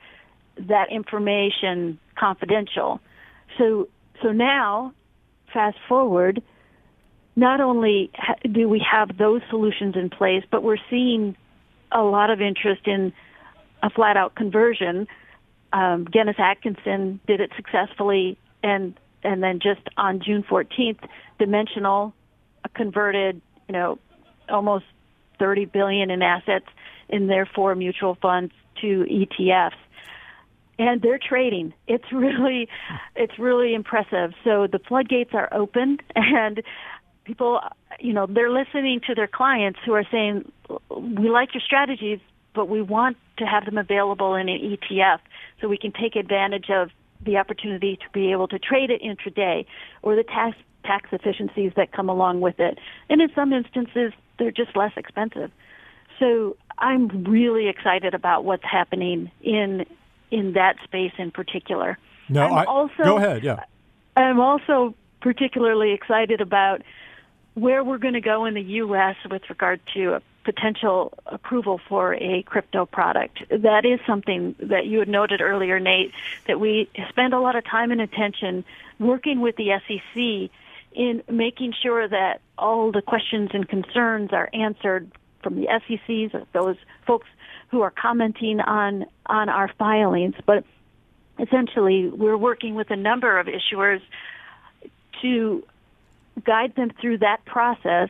[0.58, 3.00] that information confidential.
[3.56, 3.88] So,
[4.22, 4.92] so now,
[5.50, 6.42] fast forward,
[7.36, 8.10] not only
[8.52, 11.36] do we have those solutions in place, but we're seeing
[11.92, 13.12] a lot of interest in
[13.82, 15.06] a flat out conversion.
[15.72, 21.06] Um, Guinness Atkinson did it successfully, and and then just on June 14th,
[21.38, 22.14] Dimensional
[22.74, 23.98] converted, you know,
[24.48, 24.84] almost
[25.38, 26.66] 30 billion in assets
[27.08, 29.72] in their four mutual funds to ETFs.
[30.78, 31.74] And they're trading.
[31.86, 32.68] It's really,
[33.16, 34.32] it's really impressive.
[34.44, 36.62] So the floodgates are open, and
[37.24, 37.60] people,
[37.98, 40.50] you know, they're listening to their clients who are saying,
[40.90, 42.20] "We like your strategies,
[42.54, 45.20] but we want to have them available in an ETF
[45.60, 46.90] so we can take advantage of
[47.22, 49.66] the opportunity to be able to trade it intraday
[50.02, 52.78] or the tax tax efficiencies that come along with it.
[53.10, 55.50] And in some instances, they're just less expensive.
[56.18, 59.84] So I'm really excited about what's happening in
[60.30, 61.98] in that space in particular.
[62.28, 63.42] No, I'm I, also go ahead.
[63.42, 63.64] Yeah,
[64.16, 66.82] I'm also particularly excited about
[67.54, 69.16] where we're going to go in the U.S.
[69.30, 73.42] with regard to a potential approval for a crypto product.
[73.50, 76.12] That is something that you had noted earlier, Nate,
[76.46, 78.64] that we spend a lot of time and attention
[78.98, 80.50] working with the SEC
[80.92, 85.10] in making sure that all the questions and concerns are answered
[85.42, 87.28] from the SECs, those folks
[87.68, 90.34] who are commenting on on our filings.
[90.44, 90.64] But
[91.38, 94.00] essentially, we're working with a number of issuers
[95.22, 95.64] to
[96.44, 98.08] guide them through that process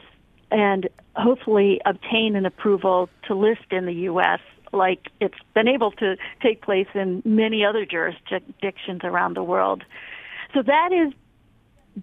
[0.50, 4.40] and hopefully obtain an approval to list in the U.S.
[4.72, 9.84] like it's been able to take place in many other jurisdictions around the world.
[10.54, 11.12] So that is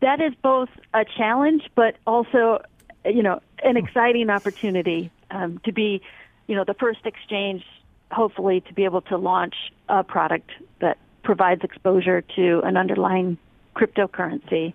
[0.02, 2.60] that is both a challenge, but also,
[3.06, 6.02] you know, an exciting opportunity um, to be,
[6.48, 7.64] you know, the first exchange,
[8.12, 9.56] hopefully, to be able to launch
[9.90, 10.52] a product
[10.82, 13.38] that provides exposure to an underlying
[13.76, 14.74] cryptocurrency.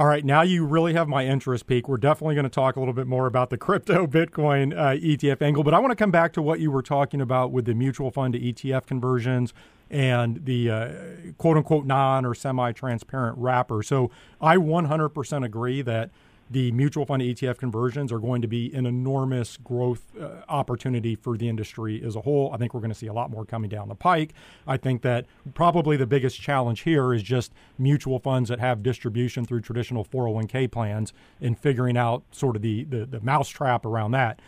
[0.00, 1.86] All right, now you really have my interest peak.
[1.86, 5.42] We're definitely going to talk a little bit more about the crypto Bitcoin uh, ETF
[5.42, 7.74] angle, but I want to come back to what you were talking about with the
[7.74, 9.52] mutual fund to ETF conversions
[9.90, 10.92] and the uh,
[11.36, 13.82] quote unquote non or semi transparent wrapper.
[13.82, 16.08] So I 100% agree that
[16.50, 21.36] the mutual fund ETF conversions are going to be an enormous growth uh, opportunity for
[21.36, 22.50] the industry as a whole.
[22.52, 24.34] I think we're going to see a lot more coming down the pike.
[24.66, 29.44] I think that probably the biggest challenge here is just mutual funds that have distribution
[29.44, 34.40] through traditional 401k plans and figuring out sort of the, the, the mousetrap around that.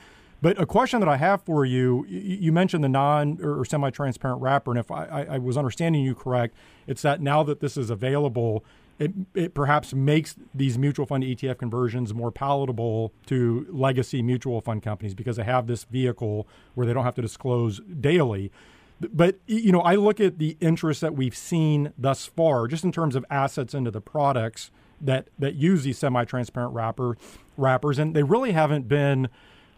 [0.42, 4.72] But a question that I have for you, you mentioned the non or semi-transparent wrapper,
[4.72, 6.57] and if I, I, was understanding you correct,
[6.88, 8.64] it's that now that this is available,
[9.03, 14.82] it, it perhaps makes these mutual fund ETF conversions more palatable to legacy mutual fund
[14.82, 18.53] companies because they have this vehicle where they don't have to disclose daily.
[19.00, 22.92] But you know, I look at the interest that we've seen thus far, just in
[22.92, 27.16] terms of assets into the products that that use these semi-transparent wrapper
[27.57, 29.28] wrappers, and they really haven't been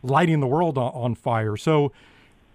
[0.02, 1.56] lighting the world on, on fire.
[1.56, 1.92] So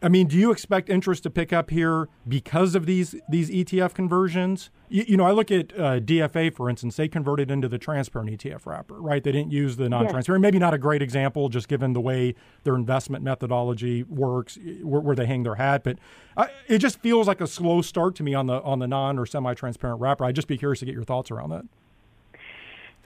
[0.01, 3.93] I mean, do you expect interest to pick up here because of these these ETF
[3.93, 4.69] conversions?
[4.87, 6.95] You, you know, I look at uh, DFA, for instance.
[6.95, 9.21] They converted into the transparent ETF wrapper, right?
[9.21, 10.41] They didn't use the non-transparent.
[10.41, 10.47] Yes.
[10.47, 15.15] Maybe not a great example, just given the way their investment methodology works, where, where
[15.15, 15.83] they hang their hat.
[15.83, 15.97] But
[16.37, 19.19] I, it just feels like a slow start to me on the on the non
[19.19, 20.23] or semi-transparent wrapper.
[20.23, 21.65] I'd just be curious to get your thoughts around that.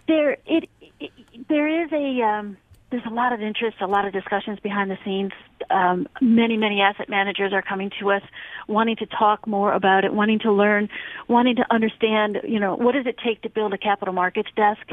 [0.08, 0.70] There, it,
[1.00, 1.12] it
[1.50, 2.22] there is a.
[2.22, 2.58] Um
[2.94, 5.32] there's a lot of interest, a lot of discussions behind the scenes.
[5.72, 8.22] Um, many, many asset managers are coming to us,
[8.68, 10.90] wanting to talk more about it, wanting to learn,
[11.28, 12.42] wanting to understand.
[12.48, 14.88] You know, what does it take to build a capital markets desk?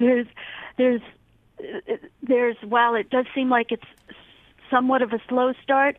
[0.00, 0.26] There's,
[0.78, 1.00] there's,
[2.24, 2.56] there's.
[2.66, 3.86] While it does seem like it's
[4.68, 5.96] somewhat of a slow start,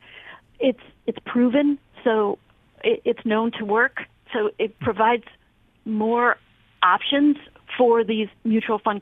[0.60, 1.80] it's it's proven.
[2.04, 2.38] So
[2.84, 4.02] it, it's known to work.
[4.34, 5.24] So it provides
[5.86, 6.36] more
[6.84, 7.38] options
[7.78, 9.02] for these mutual fund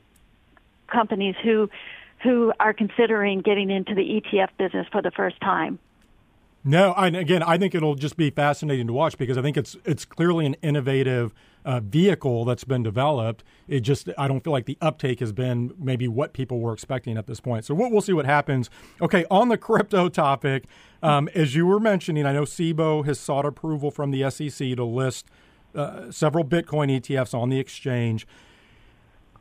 [0.86, 1.68] companies who
[2.24, 5.78] who are considering getting into the ETF business for the first time.
[6.66, 9.76] No, and again, I think it'll just be fascinating to watch because I think it's
[9.84, 11.34] it's clearly an innovative
[11.66, 13.44] uh, vehicle that's been developed.
[13.68, 17.18] It just I don't feel like the uptake has been maybe what people were expecting
[17.18, 17.66] at this point.
[17.66, 18.70] So we'll, we'll see what happens.
[19.02, 20.64] Okay, on the crypto topic,
[21.02, 24.84] um, as you were mentioning, I know Cboe has sought approval from the SEC to
[24.84, 25.26] list
[25.74, 28.26] uh, several Bitcoin ETFs on the exchange.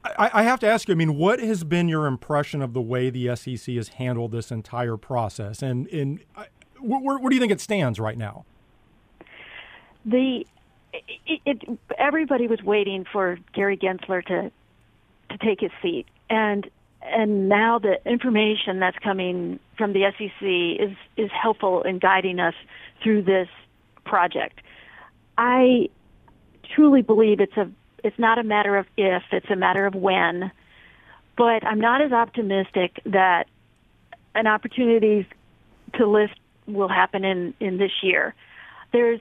[0.05, 0.93] I, I, have to ask you.
[0.93, 4.51] I mean, what has been your impression of the way the SEC has handled this
[4.51, 6.45] entire process, and in uh,
[6.79, 8.45] where, where, do you think it stands right now?
[10.05, 10.45] The
[10.93, 14.51] it, it, everybody was waiting for Gary Gensler to
[15.29, 16.69] to take his seat, and
[17.01, 22.55] and now the information that's coming from the SEC is is helpful in guiding us
[23.01, 23.47] through this
[24.05, 24.59] project.
[25.37, 25.89] I
[26.75, 27.69] truly believe it's a
[28.03, 30.51] it's not a matter of if, it's a matter of when.
[31.37, 33.47] But I'm not as optimistic that
[34.35, 35.27] an opportunity
[35.95, 36.33] to list
[36.67, 38.35] will happen in, in this year.
[38.91, 39.19] There's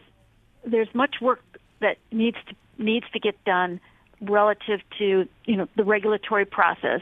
[0.64, 1.43] there's much work
[1.80, 3.80] that needs to needs to get done
[4.20, 7.01] relative to you know the regulatory process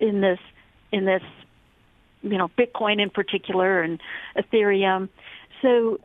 [0.00, 0.38] in this
[0.92, 1.22] in this
[2.22, 4.00] you know Bitcoin in particular and
[4.36, 5.08] Ethereum.
[5.62, 6.00] So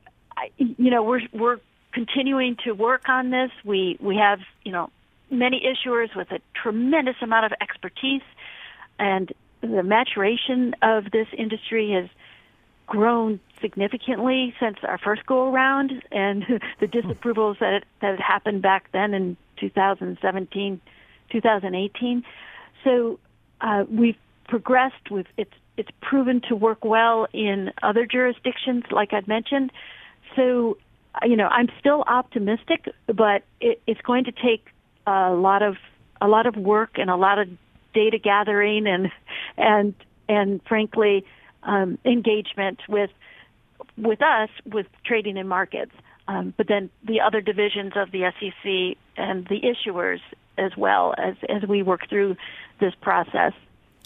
[0.57, 1.59] you know we're we're
[1.93, 3.51] continuing to work on this.
[3.63, 4.89] We we have you know
[5.31, 8.21] many issuers with a tremendous amount of expertise,
[8.99, 12.09] and the maturation of this industry has
[12.87, 16.43] grown significantly since our first go around, and
[16.79, 20.81] the disapprovals that that had happened back then in 2017,
[21.31, 22.23] 2018.
[22.83, 23.19] So
[23.61, 24.17] uh, we've
[24.47, 25.09] progressed.
[25.09, 29.71] We've it's it's proven to work well in other jurisdictions, like I'd mentioned.
[30.35, 30.77] So
[31.23, 34.65] you know, I'm still optimistic, but it, it's going to take
[35.07, 35.77] a lot of
[36.21, 37.49] a lot of work and a lot of
[37.93, 39.11] data gathering and
[39.57, 39.93] and
[40.29, 41.25] and frankly
[41.63, 43.09] um, engagement with
[43.97, 45.91] with us with trading and markets.
[46.27, 50.19] Um, but then the other divisions of the SEC and the issuers
[50.57, 52.37] as well as as we work through
[52.79, 53.53] this process.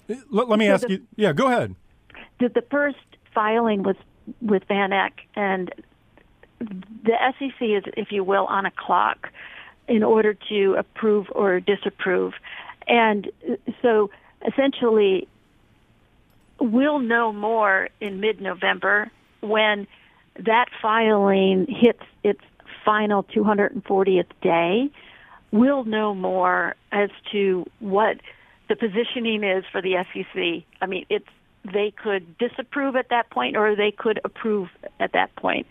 [0.08, 1.08] Let, let me so ask the, you.
[1.16, 1.76] Yeah, go ahead.
[2.40, 2.98] The, the first
[3.34, 3.96] filing was
[4.42, 5.72] with Van Eck, and
[6.60, 9.30] the SEC is, if you will, on a clock
[9.88, 12.34] in order to approve or disapprove.
[12.88, 13.30] And
[13.82, 14.10] so
[14.48, 15.28] essentially,
[16.60, 19.12] we'll know more in mid November
[19.42, 19.88] when
[20.40, 22.42] that filing hits its
[22.84, 24.90] final 240th day.
[25.52, 28.18] We'll know more as to what
[28.68, 30.66] the positioning is for the SEC.
[30.82, 31.28] I mean, it's
[31.74, 34.70] they could disapprove at that point or they could approve
[35.00, 35.66] at that point.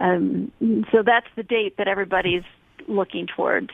[0.00, 0.50] Um,
[0.90, 2.42] so that's the date that everybody's
[2.88, 3.70] looking towards.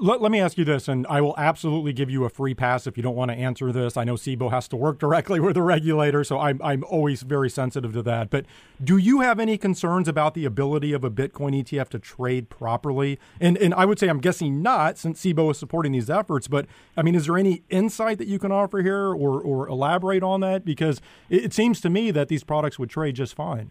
[0.00, 2.88] Let, let, me ask you this, and I will absolutely give you a free pass
[2.88, 3.96] if you don't want to answer this.
[3.96, 7.48] I know Cboe has to work directly with the regulator, so I'm, I'm always very
[7.48, 8.28] sensitive to that.
[8.28, 8.44] But
[8.82, 13.20] do you have any concerns about the ability of a Bitcoin ETF to trade properly?
[13.40, 16.48] And, and I would say I'm guessing not, since Cboe is supporting these efforts.
[16.48, 20.24] But I mean, is there any insight that you can offer here or, or elaborate
[20.24, 20.64] on that?
[20.64, 23.70] Because it, it seems to me that these products would trade just fine.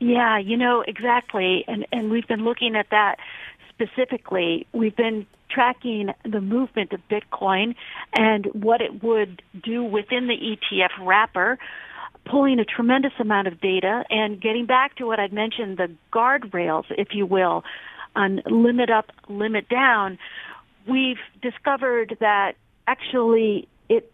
[0.00, 1.64] Yeah, you know, exactly.
[1.68, 3.16] And, and we've been looking at that
[3.74, 4.66] specifically.
[4.72, 7.74] We've been tracking the movement of Bitcoin
[8.12, 11.58] and what it would do within the ETF wrapper,
[12.24, 16.84] pulling a tremendous amount of data and getting back to what I'd mentioned, the guardrails,
[16.90, 17.64] if you will,
[18.16, 20.18] on limit up, limit down.
[20.88, 22.54] We've discovered that
[22.86, 24.12] actually it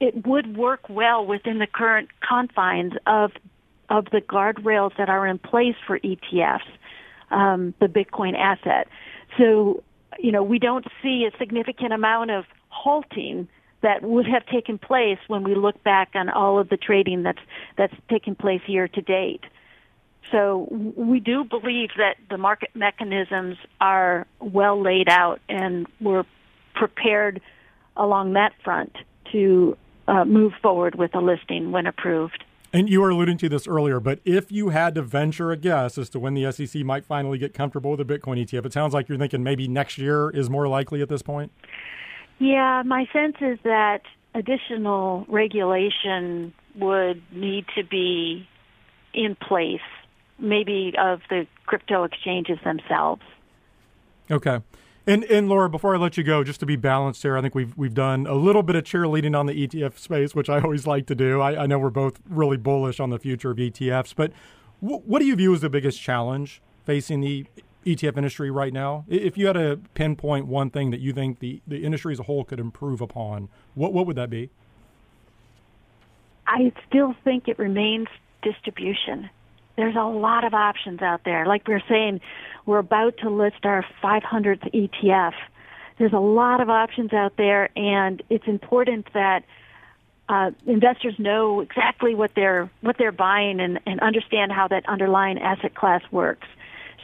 [0.00, 3.32] it would work well within the current confines of
[3.90, 6.60] of the guardrails that are in place for ETFs,
[7.34, 8.88] um, the Bitcoin asset.
[9.36, 9.82] So
[10.18, 13.48] you know, we don't see a significant amount of halting
[13.82, 17.40] that would have taken place when we look back on all of the trading that's
[17.76, 19.44] that's taken place year to date.
[20.32, 20.66] So
[20.96, 26.24] we do believe that the market mechanisms are well laid out, and we're
[26.74, 27.42] prepared
[27.96, 28.96] along that front
[29.32, 29.76] to
[30.08, 32.42] uh, move forward with a listing when approved.
[32.74, 35.96] And you were alluding to this earlier, but if you had to venture a guess
[35.96, 38.92] as to when the SEC might finally get comfortable with a Bitcoin ETF, it sounds
[38.92, 41.52] like you're thinking maybe next year is more likely at this point.
[42.40, 44.02] Yeah, my sense is that
[44.34, 48.48] additional regulation would need to be
[49.12, 49.78] in place,
[50.40, 53.22] maybe of the crypto exchanges themselves.
[54.32, 54.58] Okay.
[55.06, 57.54] And and Laura, before I let you go, just to be balanced here, I think
[57.54, 60.86] we've we've done a little bit of cheerleading on the ETF space, which I always
[60.86, 61.40] like to do.
[61.40, 64.32] I, I know we're both really bullish on the future of ETFs, but
[64.82, 67.44] w- what do you view as the biggest challenge facing the
[67.84, 69.04] ETF industry right now?
[69.06, 72.24] If you had to pinpoint one thing that you think the, the industry as a
[72.24, 74.48] whole could improve upon, what what would that be?
[76.46, 78.08] I still think it remains
[78.42, 79.28] distribution.
[79.76, 81.46] There's a lot of options out there.
[81.46, 82.20] Like we're saying,
[82.66, 85.32] we're about to list our 500th ETF.
[85.98, 89.44] There's a lot of options out there, and it's important that
[90.28, 95.38] uh, investors know exactly what they're what they're buying and, and understand how that underlying
[95.38, 96.46] asset class works.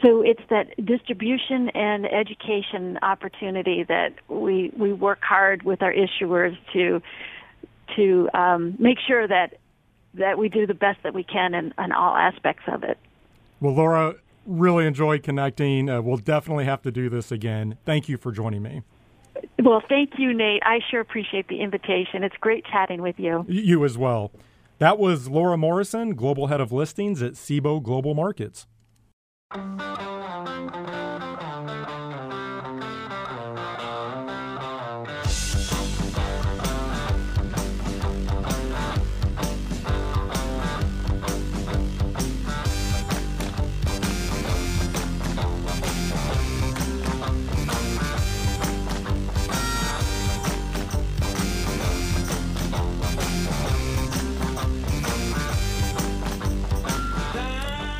[0.01, 6.57] So it's that distribution and education opportunity that we we work hard with our issuers
[6.73, 7.01] to
[7.95, 9.57] to um, make sure that
[10.15, 12.97] that we do the best that we can in, in all aspects of it.
[13.59, 15.89] Well, Laura, really enjoyed connecting.
[15.89, 17.77] Uh, we'll definitely have to do this again.
[17.85, 18.81] Thank you for joining me.
[19.59, 20.61] Well, thank you, Nate.
[20.65, 22.23] I sure appreciate the invitation.
[22.23, 23.45] It's great chatting with you.
[23.47, 24.31] You as well.
[24.79, 28.65] That was Laura Morrison, Global Head of Listings at Cboe Global Markets.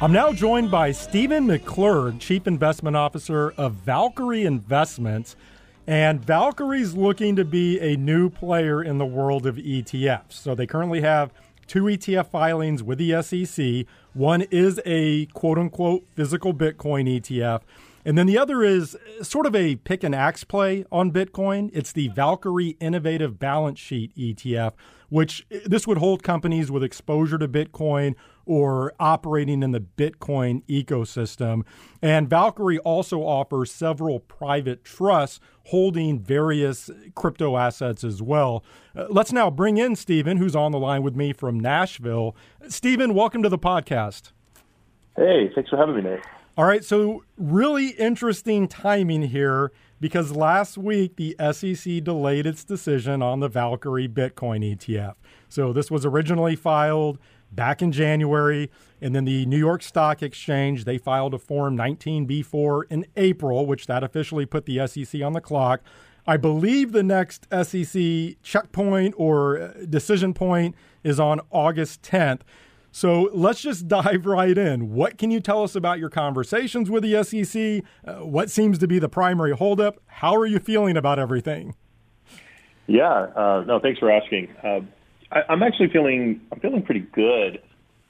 [0.01, 5.35] I'm now joined by Steven McClurg, Chief Investment Officer of Valkyrie Investments.
[5.85, 10.33] And Valkyrie's looking to be a new player in the world of ETFs.
[10.33, 11.31] So they currently have
[11.67, 13.85] two ETF filings with the SEC.
[14.13, 17.61] One is a quote unquote physical Bitcoin ETF.
[18.03, 21.69] And then the other is sort of a pick and axe play on Bitcoin.
[21.73, 24.73] It's the Valkyrie Innovative Balance Sheet ETF,
[25.11, 31.63] which this would hold companies with exposure to Bitcoin or operating in the Bitcoin ecosystem.
[32.01, 38.63] And Valkyrie also offers several private trusts holding various crypto assets as well.
[38.95, 42.33] Uh, let's now bring in Steven, who's on the line with me from Nashville.
[42.69, 44.31] Steven, welcome to the podcast.
[45.17, 46.21] Hey, thanks for having me, Nate.
[46.57, 53.21] All right, so really interesting timing here because last week the SEC delayed its decision
[53.21, 55.13] on the Valkyrie Bitcoin ETF.
[55.47, 57.19] So this was originally filed
[57.51, 62.83] back in January, and then the New York Stock Exchange they filed a Form 19B4
[62.89, 65.81] in April, which that officially put the SEC on the clock.
[66.25, 72.41] I believe the next SEC checkpoint or uh, decision point is on August 10th.
[72.91, 74.93] So let's just dive right in.
[74.93, 77.83] What can you tell us about your conversations with the SEC?
[78.05, 80.01] Uh, what seems to be the primary holdup?
[80.07, 81.75] How are you feeling about everything?
[82.87, 84.49] Yeah, uh, no, thanks for asking.
[84.61, 84.81] Uh,
[85.31, 87.61] I, I'm actually feeling I'm feeling pretty good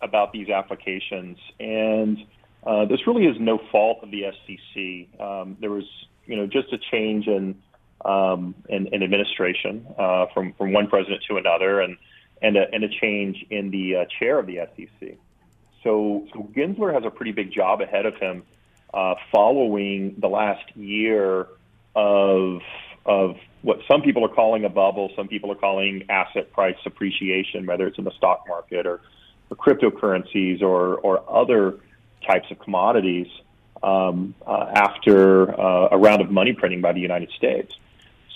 [0.02, 2.18] about these applications, and
[2.66, 5.22] uh, this really is no fault of the SEC.
[5.22, 5.84] Um, there was
[6.26, 7.56] you know just a change in
[8.06, 11.98] um, in, in administration uh, from from one president to another, and
[12.42, 15.16] and a, and a change in the uh, chair of the SEC.
[15.84, 18.44] So, so Gensler has a pretty big job ahead of him,
[18.94, 21.48] uh, following the last year
[21.96, 22.62] of
[23.04, 27.66] of what some people are calling a bubble, some people are calling asset price appreciation,
[27.66, 29.02] whether it's in the stock market or,
[29.50, 31.80] or cryptocurrencies or or other
[32.26, 33.28] types of commodities.
[33.84, 37.74] Um, uh, after uh, a round of money printing by the United States.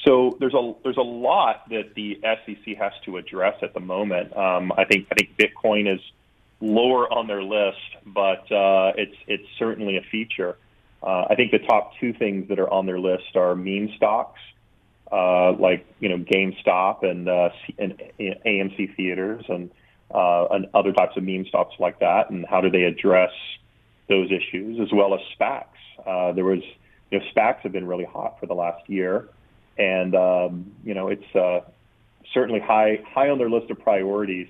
[0.06, 4.36] So there's a there's a lot that the SEC has to address at the moment.
[4.38, 6.00] Um, I think I think Bitcoin is
[6.62, 10.58] lower on their list, but uh, it's it's certainly a feature.
[11.02, 14.40] Uh, I think the top two things that are on their list are meme stocks,
[15.12, 19.72] uh, like you know GameStop and, uh, and AMC theaters and
[20.14, 23.32] uh, and other types of meme stocks like that, and how do they address
[24.08, 25.66] those issues as well as SPACs.
[26.06, 26.62] Uh, there was
[27.10, 29.30] you know SPACs have been really hot for the last year
[29.78, 31.62] and um, you know it's uh,
[32.34, 34.48] certainly high high on their list of priorities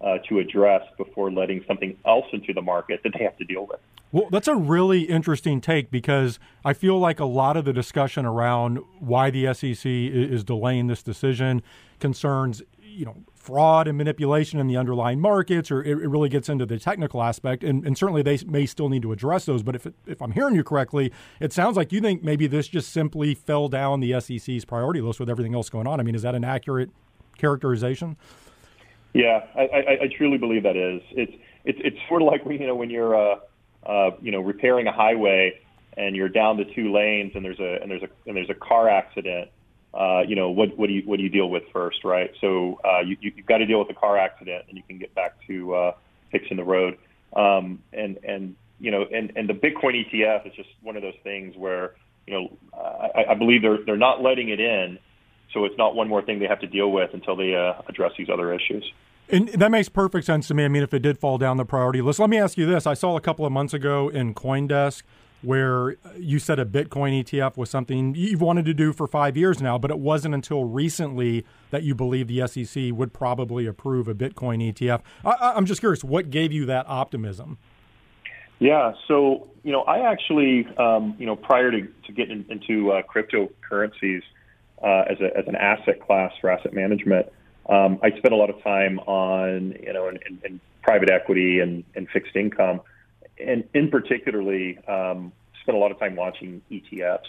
[0.00, 3.66] uh, to address before letting something else into the market that they have to deal
[3.66, 3.80] with.
[4.12, 8.24] Well, that's a really interesting take because I feel like a lot of the discussion
[8.24, 11.62] around why the SEC is delaying this decision
[11.98, 12.62] concerns
[12.96, 13.16] you know
[13.46, 17.22] fraud and manipulation in the underlying markets, or it, it really gets into the technical
[17.22, 17.62] aspect.
[17.62, 19.62] And, and, certainly they may still need to address those.
[19.62, 22.66] But if, it, if I'm hearing you correctly, it sounds like you think maybe this
[22.66, 26.00] just simply fell down the SEC's priority list with everything else going on.
[26.00, 26.90] I mean, is that an accurate
[27.38, 28.16] characterization?
[29.14, 31.00] Yeah, I, I, I truly believe that is.
[31.12, 31.32] It's
[31.64, 33.38] it's it's sort of like you know when you're uh,
[33.84, 35.58] uh, you know repairing a highway
[35.96, 38.54] and you're down to two lanes and there's a and there's a and there's a
[38.54, 39.48] car accident
[39.94, 42.30] uh, you know, what, what do you what do you deal with first, right?
[42.40, 45.14] So uh, you, you've got to deal with the car accident, and you can get
[45.14, 45.92] back to uh,
[46.30, 46.98] fixing the road.
[47.34, 51.14] Um, and and you know, and, and the Bitcoin ETF is just one of those
[51.24, 51.94] things where
[52.26, 54.98] you know I, I believe they're they're not letting it in,
[55.52, 58.12] so it's not one more thing they have to deal with until they uh, address
[58.18, 58.84] these other issues.
[59.28, 60.64] And that makes perfect sense to me.
[60.64, 62.86] I mean, if it did fall down the priority list, let me ask you this:
[62.86, 65.02] I saw a couple of months ago in CoinDesk
[65.46, 69.62] where you said a Bitcoin ETF was something you've wanted to do for five years
[69.62, 74.14] now, but it wasn't until recently that you believe the SEC would probably approve a
[74.14, 75.02] Bitcoin ETF.
[75.24, 77.58] I, am just curious, what gave you that optimism?
[78.58, 83.02] Yeah, so you know, I actually, um, you know, prior to, to getting into uh,
[83.02, 84.22] cryptocurrencies
[84.82, 87.26] uh, as, a, as an asset class for asset management,
[87.68, 91.84] um, I spent a lot of time on, you know, in, in private equity and,
[91.94, 92.80] and fixed income
[93.38, 95.32] and in particularly um,
[95.62, 97.26] spent a lot of time launching ETFs.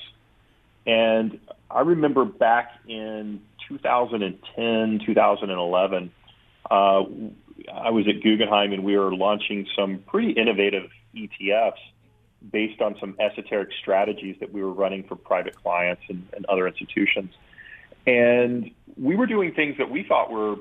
[0.86, 1.39] And
[1.70, 6.12] I remember back in 2010, 2011,
[6.70, 7.03] uh,
[7.74, 11.74] I was at Guggenheim and we were launching some pretty innovative ETFs
[12.51, 16.68] based on some esoteric strategies that we were running for private clients and, and other
[16.68, 17.34] institutions.
[18.05, 20.55] And we were doing things that we thought were,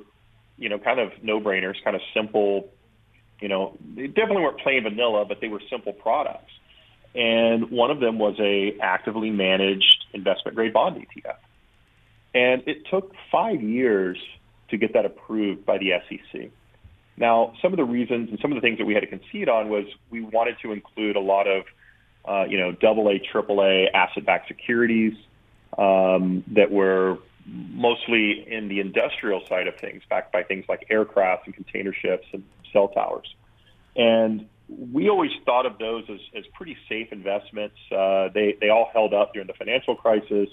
[0.59, 2.70] you know, kind of no-brainers, kind of simple
[3.41, 6.53] you know, they definitely weren't plain vanilla, but they were simple products.
[7.14, 11.37] And one of them was a actively managed investment grade bond ETF.
[12.34, 14.18] And it took five years
[14.68, 16.51] to get that approved by the SEC.
[17.16, 19.49] Now, some of the reasons and some of the things that we had to concede
[19.49, 21.64] on was we wanted to include a lot of,
[22.26, 25.14] uh, you know, double A, triple A asset-backed securities
[25.78, 31.47] um, that were mostly in the industrial side of things, backed by things like aircraft
[31.47, 32.45] and container ships and
[32.77, 33.27] cell towers.
[33.97, 37.77] And we always thought of those as, as pretty safe investments.
[37.91, 40.49] Uh, they, they all held up during the financial crisis.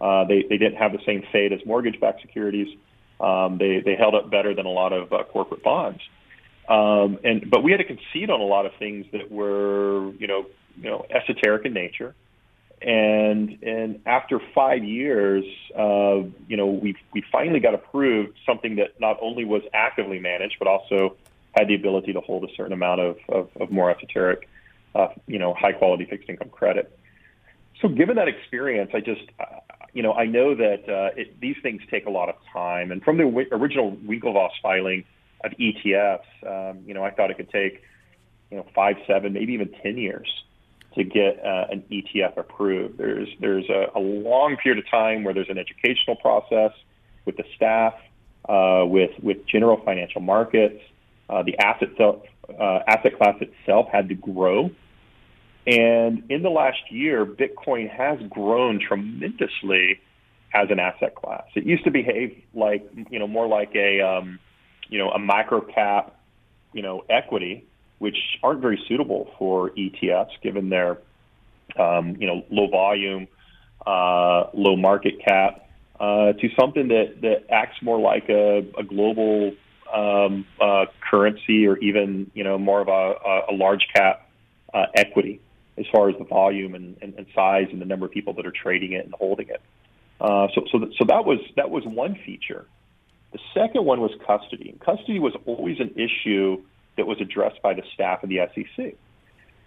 [0.00, 2.68] Uh, they, they didn't have the same fate as mortgage-backed securities.
[3.20, 6.00] Um, they, they held up better than a lot of uh, corporate bonds.
[6.68, 10.26] Um, and but we had to concede on a lot of things that were you
[10.26, 10.46] know
[10.76, 12.14] you know esoteric in nature.
[12.82, 15.44] And and after five years,
[15.76, 20.56] uh, you know we we finally got approved something that not only was actively managed
[20.58, 21.16] but also
[21.58, 24.48] had the ability to hold a certain amount of, of, of more esoteric,
[24.94, 26.96] uh, you know, high quality fixed income credit.
[27.80, 29.44] So given that experience, I just, uh,
[29.92, 32.92] you know, I know that uh, it, these things take a lot of time.
[32.92, 35.04] And from the original Winklevoss filing
[35.44, 37.82] of ETFs, um, you know, I thought it could take,
[38.50, 40.28] you know, five, seven, maybe even 10 years
[40.94, 42.98] to get uh, an ETF approved.
[42.98, 46.72] There's, there's a, a long period of time where there's an educational process
[47.24, 47.94] with the staff,
[48.48, 50.80] uh, with, with general financial markets,
[51.28, 54.70] uh, the asset, self, uh, asset class itself had to grow.
[55.66, 60.00] And in the last year, Bitcoin has grown tremendously
[60.54, 61.44] as an asset class.
[61.54, 64.38] It used to behave like, you know, more like a, um,
[64.88, 66.18] you know, a micro cap,
[66.72, 67.66] you know, equity,
[67.98, 70.98] which aren't very suitable for ETFs given their,
[71.78, 73.28] um, you know, low volume,
[73.86, 75.68] uh, low market cap,
[76.00, 79.52] uh, to something that, that acts more like a, a global
[79.92, 84.28] um, uh, currency or even you know more of a, a large cap
[84.74, 85.40] uh, equity
[85.78, 88.44] as far as the volume and, and, and, size and the number of people that
[88.44, 89.62] are trading it and holding it.
[90.20, 92.66] Uh, so so, th- so that was that was one feature.
[93.32, 94.74] The second one was custody.
[94.84, 96.62] Custody was always an issue
[96.96, 98.94] that was addressed by the staff of the SEC.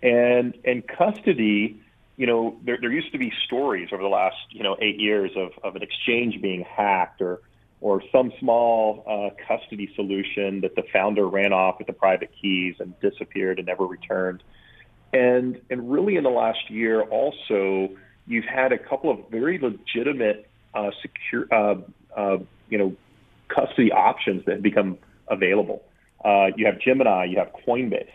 [0.04, 1.80] And and custody,
[2.18, 5.32] you know, there, there used to be stories over the last you know eight years
[5.36, 7.40] of, of an exchange being hacked or
[7.82, 12.76] or some small uh, custody solution that the founder ran off with the private keys
[12.80, 14.44] and disappeared and never returned.
[15.14, 17.90] And and really in the last year also
[18.28, 21.76] you've had a couple of very legitimate uh, secure uh,
[22.16, 22.38] uh,
[22.70, 22.96] you know
[23.50, 25.84] custody options that have become available.
[26.24, 28.08] Uh, you have Gemini, you have Coinbase,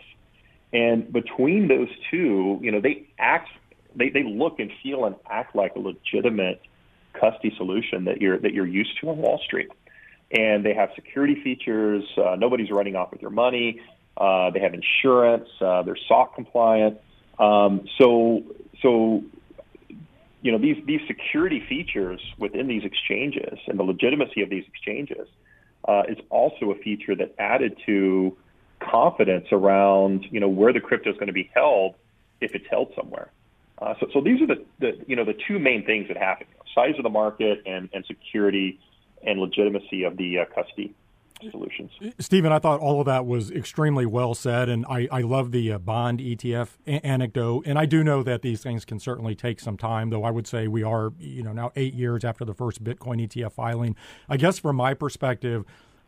[0.73, 3.49] and between those two, you know, they act,
[3.95, 6.61] they, they look and feel and act like a legitimate
[7.19, 9.69] custody solution that you're that you're used to on Wall Street.
[10.31, 12.03] And they have security features.
[12.17, 13.81] Uh, nobody's running off with your money.
[14.17, 15.47] Uh, they have insurance.
[15.61, 16.99] Uh, they're SOC compliant.
[17.39, 18.43] Um, so
[18.81, 19.23] so
[20.41, 25.27] you know these these security features within these exchanges and the legitimacy of these exchanges
[25.87, 28.35] uh, is also a feature that added to
[28.79, 31.95] confidence around you know where the crypto is going to be held
[32.41, 33.31] if it's held somewhere.
[33.79, 36.47] Uh, so, so these are the, the you know the two main things that happen:
[36.73, 38.79] size of the market and, and security
[39.25, 40.95] and legitimacy of the uh, custody
[41.51, 41.91] solutions.
[42.19, 45.71] Steven, I thought all of that was extremely well said, and I, I love the
[45.71, 47.63] uh, bond ETF a- anecdote.
[47.65, 50.47] And I do know that these things can certainly take some time, though I would
[50.47, 53.95] say we are, you know, now eight years after the first Bitcoin ETF filing.
[54.27, 55.63] I guess from my perspective,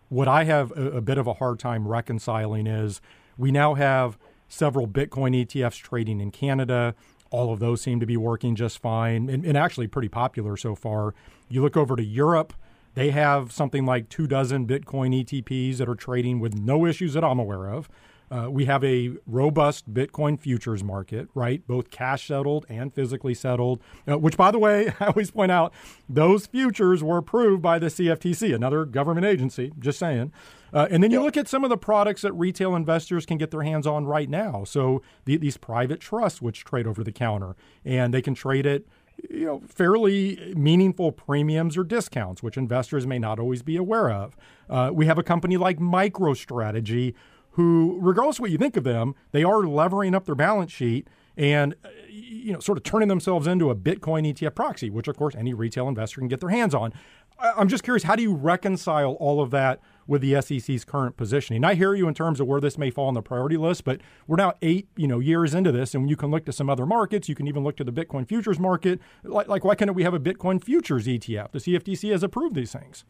[0.10, 3.00] what I have a bit of a hard time reconciling is
[3.38, 4.18] we now have
[4.48, 6.96] several Bitcoin ETFs trading in Canada.
[7.32, 10.76] All of those seem to be working just fine and, and actually pretty popular so
[10.76, 11.14] far.
[11.48, 12.54] You look over to Europe
[12.96, 17.24] they have something like two dozen Bitcoin ETPs that are trading with no issues that
[17.24, 17.90] I'm aware of.
[18.32, 21.66] Uh, we have a robust Bitcoin futures market, right?
[21.68, 25.74] Both cash settled and physically settled, uh, which, by the way, I always point out
[26.08, 30.32] those futures were approved by the CFTC, another government agency, just saying.
[30.72, 33.50] Uh, and then you look at some of the products that retail investors can get
[33.50, 34.64] their hands on right now.
[34.64, 38.88] So the, these private trusts, which trade over the counter, and they can trade it
[39.30, 44.38] you know, fairly meaningful premiums or discounts, which investors may not always be aware of.
[44.70, 47.14] Uh, we have a company like MicroStrategy,
[47.52, 51.08] who, regardless of what you think of them, they are levering up their balance sheet
[51.38, 55.16] and uh, you know, sort of turning themselves into a Bitcoin ETF proxy, which of
[55.18, 56.94] course any retail investor can get their hands on.
[57.40, 61.64] I'm just curious, how do you reconcile all of that with the SEC's current positioning?
[61.64, 64.02] I hear you in terms of where this may fall on the priority list, but
[64.28, 66.86] we're now eight, you know, years into this, and you can look to some other
[66.86, 67.30] markets.
[67.30, 69.00] You can even look to the Bitcoin futures market.
[69.24, 71.54] Like, like why can't we have a Bitcoin futures ETF?
[71.54, 73.06] The CFTC has approved these things.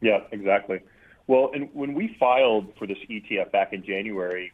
[0.00, 0.80] Yeah, exactly.
[1.26, 4.52] Well, and when we filed for this ETF back in January,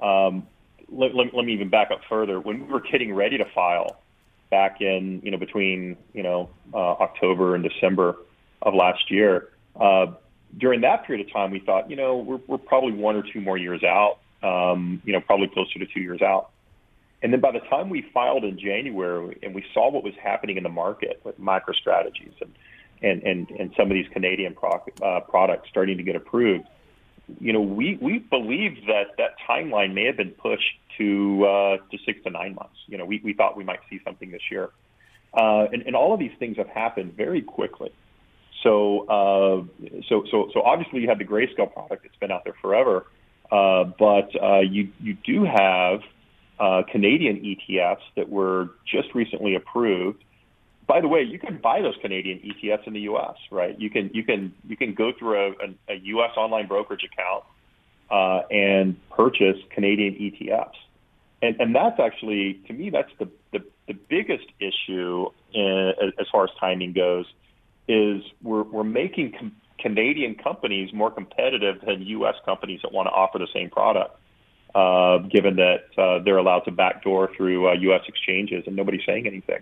[0.00, 0.46] um,
[0.88, 2.40] let, let, let me even back up further.
[2.40, 3.98] When we were getting ready to file,
[4.54, 8.16] back in, you know, between, you know, uh, October and December
[8.62, 9.48] of last year.
[9.74, 10.06] Uh,
[10.58, 13.40] during that period of time, we thought, you know, we're, we're probably one or two
[13.40, 16.50] more years out, um, you know, probably closer to two years out.
[17.20, 20.56] And then by the time we filed in January and we saw what was happening
[20.56, 22.54] in the market with MicroStrategies and,
[23.04, 26.64] and, and, and some of these Canadian pro- uh, products starting to get approved,
[27.40, 31.98] you know, we, we believed that that timeline may have been pushed to uh, to
[32.04, 32.76] six to nine months.
[32.86, 34.70] You know, we, we thought we might see something this year,
[35.32, 37.92] uh, and, and all of these things have happened very quickly.
[38.62, 42.54] So, uh, so, so, so obviously you have the grayscale product that's been out there
[42.62, 43.06] forever,
[43.50, 46.00] uh, but uh, you you do have
[46.58, 50.22] uh, Canadian ETFs that were just recently approved.
[50.86, 53.36] By the way, you can buy those Canadian ETFs in the U.S.
[53.50, 53.78] Right?
[53.80, 56.30] You can you can you can go through a, a, a U.S.
[56.36, 57.44] online brokerage account
[58.10, 60.74] uh, and purchase Canadian ETFs.
[61.42, 66.44] And, and that's actually, to me, that's the, the, the biggest issue in, as far
[66.44, 67.26] as timing goes,
[67.86, 72.36] is we're, we're making com- Canadian companies more competitive than U.S.
[72.46, 74.16] companies that want to offer the same product,
[74.74, 78.00] uh, given that uh, they're allowed to backdoor through uh, U.S.
[78.08, 79.60] exchanges and nobody's saying anything.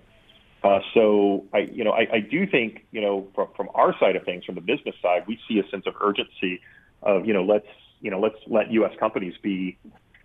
[0.64, 4.14] Uh, so I, you know, I, I do think, you know, from, from our side
[4.14, 6.60] of things, from the business side, we see a sense of urgency
[7.02, 7.66] of, you know, let's
[8.02, 8.92] you know, let's let U.S.
[8.98, 9.78] companies be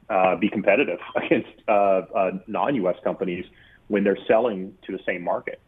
[0.10, 2.96] uh, be competitive against uh, uh, non-U.S.
[3.04, 3.46] companies
[3.88, 5.62] when they're selling to the same market.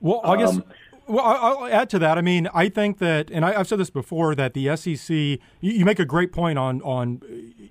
[0.00, 0.64] Well, I guess um,
[1.08, 2.16] Well, I'll add to that.
[2.16, 5.40] I mean, I think that, and I, have said this before, that the SEC.
[5.60, 7.20] You, make a great point on on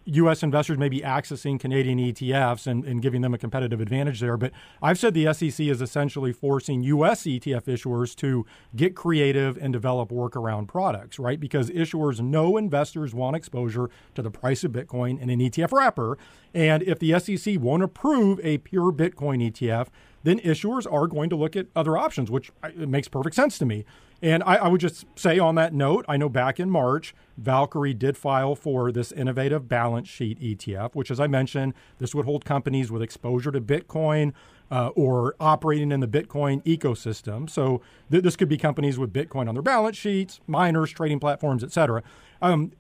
[0.05, 0.43] U.S.
[0.43, 4.35] investors maybe accessing Canadian ETFs and, and giving them a competitive advantage there.
[4.35, 4.51] But
[4.81, 7.23] I've said the SEC is essentially forcing U.S.
[7.23, 11.39] ETF issuers to get creative and develop workaround products, right?
[11.39, 16.17] Because issuers know investors want exposure to the price of Bitcoin in an ETF wrapper,
[16.53, 19.87] and if the SEC won't approve a pure Bitcoin ETF
[20.23, 23.85] then issuers are going to look at other options, which makes perfect sense to me.
[24.21, 27.95] And I, I, would just say on that note, I know back in March, Valkyrie
[27.95, 32.45] did file for this innovative balance sheet ETF, which, as I mentioned, this would hold
[32.45, 34.33] companies with exposure to Bitcoin
[34.69, 37.49] uh, or operating in the Bitcoin ecosystem.
[37.49, 41.63] So th- this could be companies with Bitcoin on their balance sheets, miners, trading platforms,
[41.63, 42.03] et cetera.
[42.43, 42.73] Um,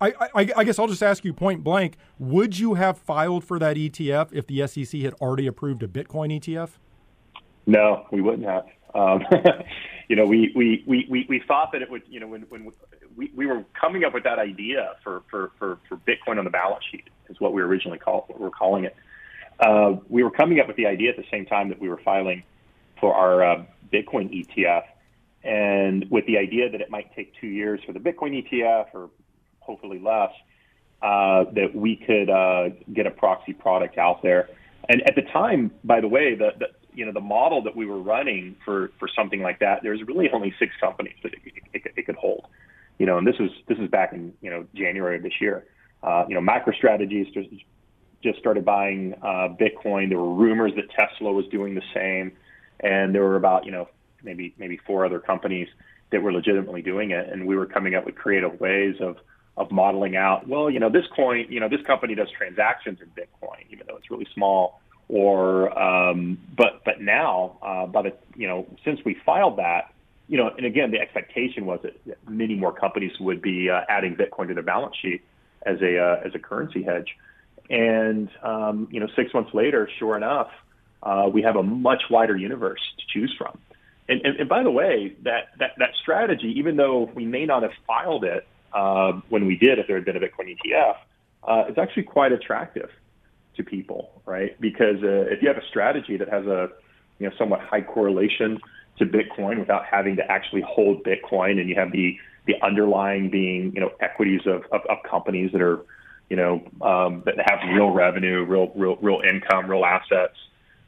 [0.00, 3.58] I, I, I, guess I'll just ask you point blank: Would you have filed for
[3.58, 6.70] that ETF if the SEC had already approved a Bitcoin ETF?
[7.68, 8.64] No, we wouldn't have.
[8.94, 9.22] Um,
[10.08, 12.72] you know, we, we, we, we thought that it would, you know, when, when
[13.14, 16.50] we, we were coming up with that idea for, for, for, for Bitcoin on the
[16.50, 18.96] balance sheet is what we originally called, what we were calling it.
[19.60, 22.00] Uh, we were coming up with the idea at the same time that we were
[22.02, 22.42] filing
[22.98, 24.84] for our uh, Bitcoin ETF
[25.44, 29.10] and with the idea that it might take two years for the Bitcoin ETF or
[29.60, 30.32] hopefully less,
[31.02, 34.48] uh, that we could uh, get a proxy product out there.
[34.88, 36.66] And at the time, by the way, the, the,
[36.98, 40.28] you know the model that we were running for for something like that, there's really
[40.32, 41.40] only six companies that it,
[41.72, 42.46] it, it could hold.
[42.98, 45.64] You know, and this was this is back in you know January of this year.
[46.02, 47.48] Uh, you know, MicroStrategies just
[48.20, 50.08] just started buying uh, Bitcoin.
[50.08, 52.32] There were rumors that Tesla was doing the same,
[52.80, 53.88] and there were about you know
[54.24, 55.68] maybe maybe four other companies
[56.10, 59.18] that were legitimately doing it, and we were coming up with creative ways of
[59.56, 60.48] of modeling out.
[60.48, 63.96] Well, you know, this coin, you know, this company does transactions in Bitcoin, even though
[63.96, 69.14] it's really small or um, but but now uh, by the you know since we
[69.24, 69.92] filed that
[70.28, 71.96] you know and again the expectation was that
[72.28, 75.22] many more companies would be uh, adding Bitcoin to their balance sheet
[75.64, 77.16] as a uh, as a currency hedge.
[77.70, 80.50] And um, you know six months later sure enough
[81.02, 83.58] uh, we have a much wider universe to choose from.
[84.10, 87.62] And, and, and by the way that, that that strategy even though we may not
[87.62, 90.96] have filed it uh, when we did if there had been a Bitcoin ETF
[91.44, 92.90] uh, it's actually quite attractive
[93.58, 94.58] to people, right?
[94.60, 96.70] Because uh, if you have a strategy that has a
[97.18, 98.58] you know somewhat high correlation
[98.98, 103.72] to Bitcoin without having to actually hold Bitcoin, and you have the the underlying being
[103.74, 105.84] you know equities of of, of companies that are
[106.30, 110.38] you know um, that have real revenue, real real real income, real assets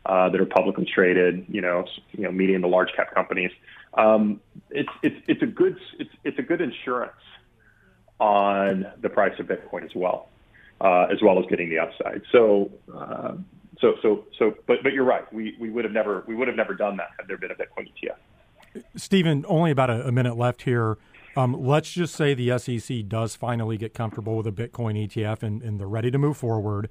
[0.07, 3.51] uh, that are publicly traded, you know you know medium to large cap companies.
[3.95, 4.41] Um,
[4.71, 7.13] it's it's it's a good it's it's a good insurance
[8.21, 10.30] on the price of Bitcoin as well
[10.81, 12.23] uh, as well as getting the upside.
[12.33, 13.35] So, uh,
[13.81, 15.31] so, so, so, but, but you're right.
[15.33, 17.55] We, we would have never, we would have never done that had there been a
[17.55, 18.83] Bitcoin ETF.
[18.97, 20.99] Steven, only about a, a minute left here.
[21.37, 25.63] Um, let's just say the SEC does finally get comfortable with a Bitcoin ETF and,
[25.63, 26.89] and they're ready to move forward.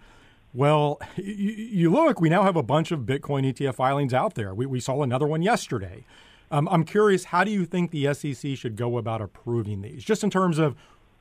[0.53, 4.53] Well, you, you, look, we now have a bunch of Bitcoin ETF filings out there.
[4.53, 6.05] We, we saw another one yesterday.
[6.51, 10.03] Um, I'm curious, how do you think the SEC should go about approving these?
[10.03, 10.75] Just in terms of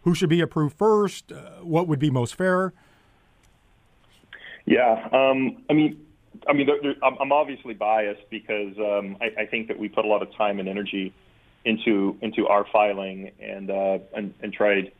[0.08, 1.30] who should be approved first?
[1.30, 2.72] Uh, what would be most fair?
[4.64, 6.00] Yeah, um, I mean,
[6.48, 6.66] I mean,
[7.02, 10.60] I'm obviously biased because um, I, I, think that we put a lot of time
[10.60, 11.12] and energy
[11.66, 14.92] into into our filing and uh, and, and, tried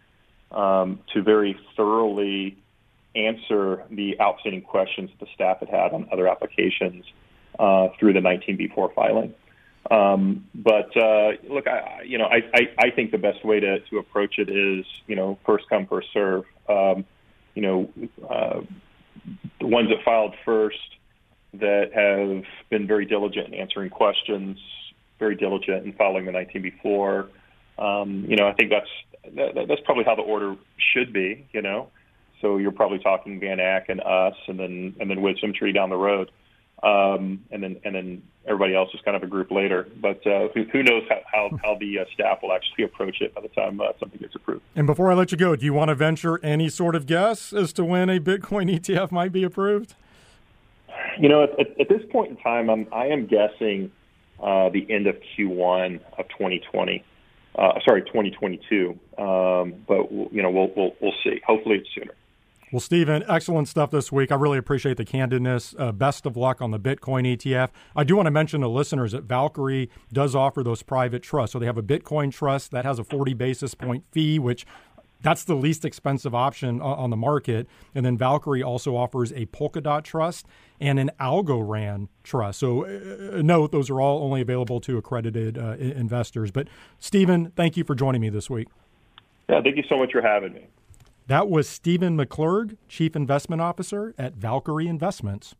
[0.52, 2.58] um, to very thoroughly
[3.14, 7.06] answer the outstanding questions that the staff had had on other applications
[7.58, 9.32] uh, through the 19B4 filing.
[9.90, 13.80] Um, but uh, look, I, you know, I, I, I think the best way to,
[13.80, 16.44] to approach it is, you know, first come, first serve.
[16.68, 17.06] Um,
[17.54, 17.90] you know,
[18.28, 18.60] uh,
[19.60, 20.78] the ones that filed first
[21.54, 24.58] that have been very diligent in answering questions,
[25.18, 27.28] very diligent in following the 19B4.
[27.78, 30.56] Um, you know, I think that's that, that's probably how the order
[30.92, 31.46] should be.
[31.52, 31.88] You know,
[32.42, 35.96] so you're probably talking Van Eck and us, and then and then WisdomTree down the
[35.96, 36.30] road
[36.82, 39.86] um, and then and then everybody else is kind of a group later.
[40.00, 43.34] But uh, who, who knows how, how, how the uh, staff will actually approach it
[43.34, 44.62] by the time uh, something gets approved.
[44.74, 47.52] And before I let you go, do you want to venture any sort of guess
[47.52, 49.94] as to when a Bitcoin ETF might be approved?
[51.18, 53.92] You know, at, at this point in time, I'm, I am guessing
[54.42, 57.04] uh, the end of Q1 of 2020.
[57.56, 58.98] Uh, sorry, 2022.
[59.18, 61.40] Um, but you know, we'll, we'll we'll see.
[61.44, 62.14] Hopefully, it's sooner.
[62.70, 64.30] Well, Steven, excellent stuff this week.
[64.30, 65.74] I really appreciate the candidness.
[65.78, 67.70] Uh, best of luck on the Bitcoin ETF.
[67.96, 71.54] I do want to mention to listeners that Valkyrie does offer those private trusts.
[71.54, 74.66] So they have a Bitcoin trust that has a 40 basis point fee, which
[75.20, 77.66] That's the least expensive option on the market.
[77.94, 80.46] And then Valkyrie also offers a Polkadot trust
[80.80, 82.60] and an Algorand trust.
[82.60, 86.50] So uh, note those are all only available to accredited uh, investors.
[86.52, 86.68] But
[87.00, 88.68] Steven, thank you for joining me this week.
[89.48, 90.66] Yeah, thank you so much for having me.
[91.28, 95.54] That was Steven McClurg, Chief Investment Officer at Valkyrie Investments.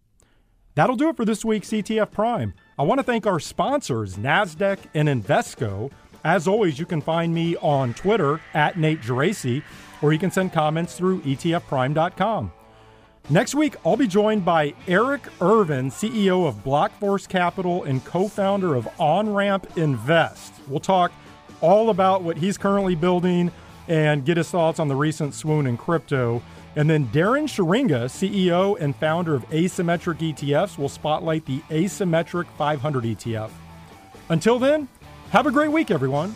[0.75, 2.55] That'll do it for this week's ETF Prime.
[2.79, 5.91] I want to thank our sponsors, NASDAQ and Invesco.
[6.25, 9.62] As always, you can find me on Twitter at Nate Geraci,
[10.01, 12.51] or you can send comments through etfprime.com.
[13.29, 18.75] Next week, I'll be joined by Eric Ervin, CEO of Blockforce Capital and co founder
[18.75, 20.55] of OnRamp Invest.
[20.66, 21.12] We'll talk
[21.61, 23.53] all about what he's currently building
[23.89, 26.43] and get his thoughts on the recent swoon in crypto.
[26.76, 33.05] And then Darren Schuringa, CEO and founder of Asymmetric ETFs, will spotlight the Asymmetric 500
[33.05, 33.51] ETF.
[34.28, 34.86] Until then,
[35.30, 36.34] have a great week, everyone.